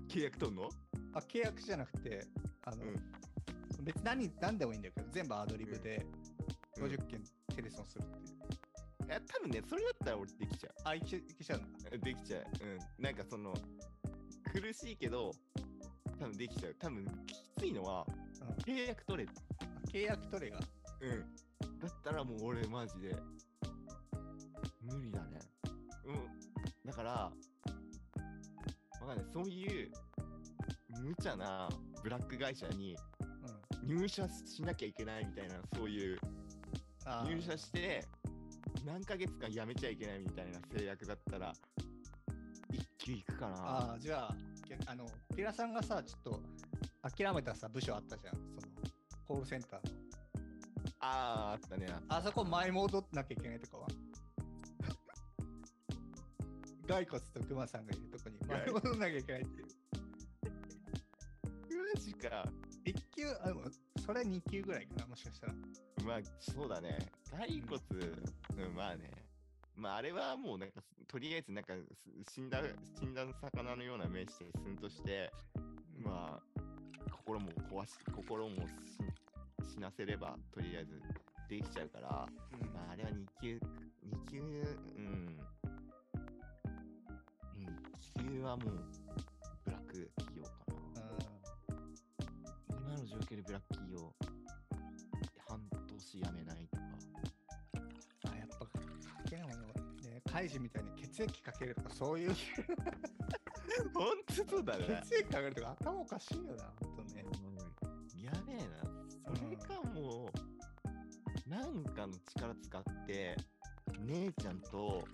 [0.07, 0.69] 契約取んの？
[1.13, 2.25] あ、契約じゃなくて、
[2.65, 2.95] あの、うん
[3.83, 6.03] 別に何何でもいいんだけど、全部アドリブで
[6.77, 7.23] うん50件
[7.55, 9.05] テレソンするっていう。
[9.05, 11.89] いや、多分ね、それだったら俺できちゃあ、いけいけちゃうんだ。
[11.91, 11.99] う。
[11.99, 12.43] できちゃう。
[12.97, 13.03] うん。
[13.03, 13.53] なんかその、
[14.51, 15.31] 苦しいけど、
[16.19, 16.75] 多分できちゃう。
[16.79, 18.15] 多分きついのは、うん
[18.63, 19.29] 契約取れ。
[19.59, 20.59] あ契約取れが。
[21.01, 21.79] うん。
[21.79, 23.15] だったらもう俺マジで、
[24.81, 25.39] 無理だね。
[26.05, 26.85] うん。
[26.85, 27.31] だから、わ
[29.07, 29.25] かんない。
[29.33, 29.91] そういう、
[31.01, 31.69] 無茶な
[32.03, 32.95] ブラック会社に
[33.83, 33.97] うん。
[33.97, 36.19] 入社しなきゃいけないみたいな、そういう、
[37.05, 38.05] あー入社して、
[38.85, 41.53] 何ヶ月間辞めちゃいけないみたいな制約だったら、
[42.71, 43.55] 一級いくかな。
[43.57, 44.35] ああ、じゃあ、
[44.77, 45.05] けあの、
[45.35, 46.41] ピラさんがさ、ちょっと
[47.01, 48.33] 諦めたさ、部署あったじゃん。
[48.33, 48.45] その、
[49.27, 49.95] コールセンターの。
[50.99, 51.87] あー、あったね。
[52.07, 53.87] あそこ前戻んなきゃいけないとかは。
[56.87, 59.67] 骸骨とクマさんがいるとこに前戻んなきゃいけないっていう。
[61.95, 62.45] マジか。
[62.85, 63.61] 1級、あでも
[64.05, 65.53] それ2級ぐらいかな、もしかしたら。
[66.05, 66.97] まあ、そうだね。
[67.31, 67.79] 骸骨、
[68.67, 69.11] うん、まあね。
[69.75, 70.81] まあ、あれはもうなんか、
[71.15, 71.73] とりあえずなんか、
[72.25, 72.61] す死んだ、
[72.99, 75.31] 死んだ魚のような目して、すんとして、
[76.03, 76.61] まあ、
[77.09, 78.73] 心も壊し、心もし
[79.73, 80.99] 死なせれば、とりあえず
[81.47, 83.59] できちゃうから、うんまあ、あれは2級、2
[84.29, 85.39] 級、うん。
[87.55, 87.65] うん、
[88.19, 88.83] 2級はもう、
[89.63, 90.49] ブラック企業か
[90.95, 91.05] な。
[92.77, 94.13] 今の状況でブラック企業、
[95.47, 96.67] 半年辞めない
[100.35, 102.35] ね、カイジみたいに血液かけるとか、そういう、
[103.93, 105.01] ほんとそうだね。
[105.09, 107.25] 血液かけるとか頭おかしいよな、ほんとね。
[108.21, 108.63] やべえな。
[109.33, 110.29] それかも
[111.47, 113.37] う、なんかの力使って、
[114.05, 115.07] 姉ちゃんと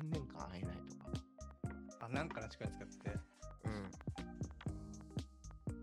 [0.00, 2.06] 3年間会えないとか。
[2.06, 3.10] あ、なんかの力使って。
[3.64, 3.90] うん。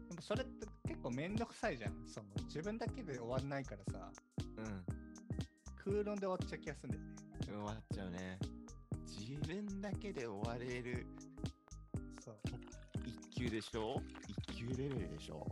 [0.09, 2.07] でもそれって結構めんどくさいじゃん。
[2.07, 4.11] その自分だけで終わんないからさ、
[4.57, 4.86] うん。
[5.76, 7.14] 空論で終わっちゃう気がするんだよね。
[7.56, 8.38] 終わっちゃうね。
[9.08, 11.06] 自分だけで終われる
[12.24, 12.36] そう。
[13.06, 14.01] 1級でしょ
[14.51, 15.45] ?1 級レベルでしょ？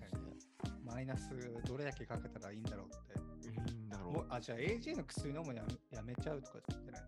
[0.00, 0.84] 確かに。
[0.84, 1.30] マイナス
[1.66, 2.90] どれだけかけたらいいんだろうっ
[3.42, 3.48] て。
[3.48, 4.12] いいんだろう。
[4.12, 7.02] もうあ、じゃあ AG の薬飲むのやめやめちゃうとか言ってない？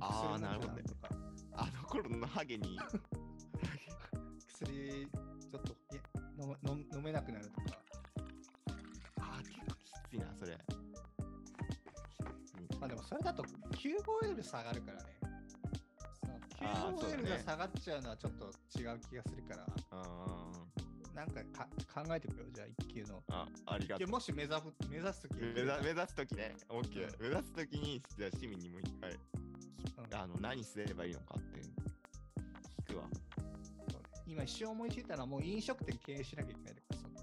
[0.00, 1.08] あー薬飲んじゃうなるほどねとか。
[1.54, 2.78] あの頃のハゲに。
[4.48, 6.02] 薬ちょっといや
[6.38, 7.78] 飲む飲む飲めなくなるとか。
[9.20, 10.58] ああ、結構きついな、それ。
[12.80, 15.18] まあでもそれだと950下がるからね。
[16.64, 18.46] あーそうだね950が下がっちゃうのはちょっと
[18.78, 20.41] 違う気がするから、あ
[21.22, 23.18] なんかか考えてくよ、じゃあ1級の。
[23.18, 24.08] ーあ、ありがとう。
[24.08, 27.22] もし目指す目指すとき目指目指すときね、オッケー。
[27.22, 29.16] 目指すときに、じゃあ市民にもう一回、
[30.20, 31.60] あの、何すればいいのかって
[32.90, 33.04] 聞くわ。
[34.26, 37.14] 今一瞬思いついたのはもう飲食店経営しなきゃいけないとか、その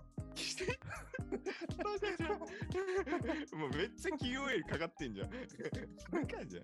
[1.83, 2.39] バカじゃん。
[3.59, 5.29] もうめっちゃ QOL かかってんじゃん。
[5.29, 5.35] バ
[6.25, 6.63] カじゃん。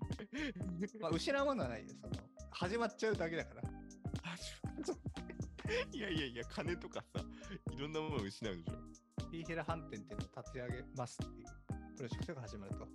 [1.02, 1.88] まあ、失うものはないよ。
[2.00, 2.14] その
[2.50, 3.76] 始まっちゃうだけだから。
[5.92, 7.15] いやいやいや、金とかさ、い
[7.86, 8.72] ろんなものを失うでしょ。
[9.30, 11.46] ピーヘラ飯店っていうのを立ち上げますっていう
[11.96, 12.88] プロジェクトが始まると。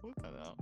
[0.00, 0.54] そうだな。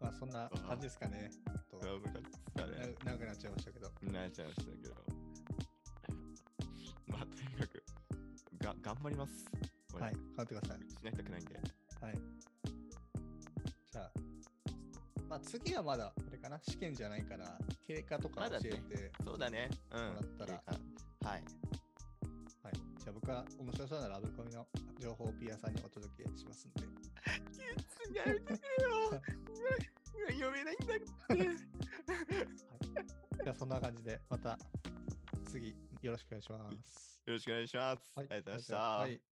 [0.00, 1.30] まあそんな感じですかね。
[1.70, 3.90] と長くなっちゃいましたけど。
[4.12, 4.94] なっちゃいましたけど。
[7.06, 7.84] まあ、とにかく、
[8.58, 9.44] が、頑張ります。
[9.92, 10.90] はい、頑張ってください。
[10.90, 11.54] しないたくないんで。
[12.00, 12.18] はい。
[13.92, 14.12] じゃあ、
[15.28, 16.12] まあ次はまだ、
[16.44, 19.70] かな、試験じゃないから、経過とか教えて、そうだね。
[19.92, 20.00] うん。
[20.00, 21.44] もらったらはい。
[22.62, 22.74] はい。
[22.98, 24.66] じゃあ僕は面白そうなラブコミの
[25.00, 26.82] 情報をピアさんにお届けしますんで。
[28.14, 29.22] やめてくれよ。
[30.32, 31.48] 読めないんだって。
[33.42, 34.58] じゃあそんな感じで、また
[35.46, 37.22] 次よろしくお願いします。
[37.26, 38.12] よろしくお願いします。
[38.14, 38.76] はいありがとうございました。
[38.76, 39.33] はい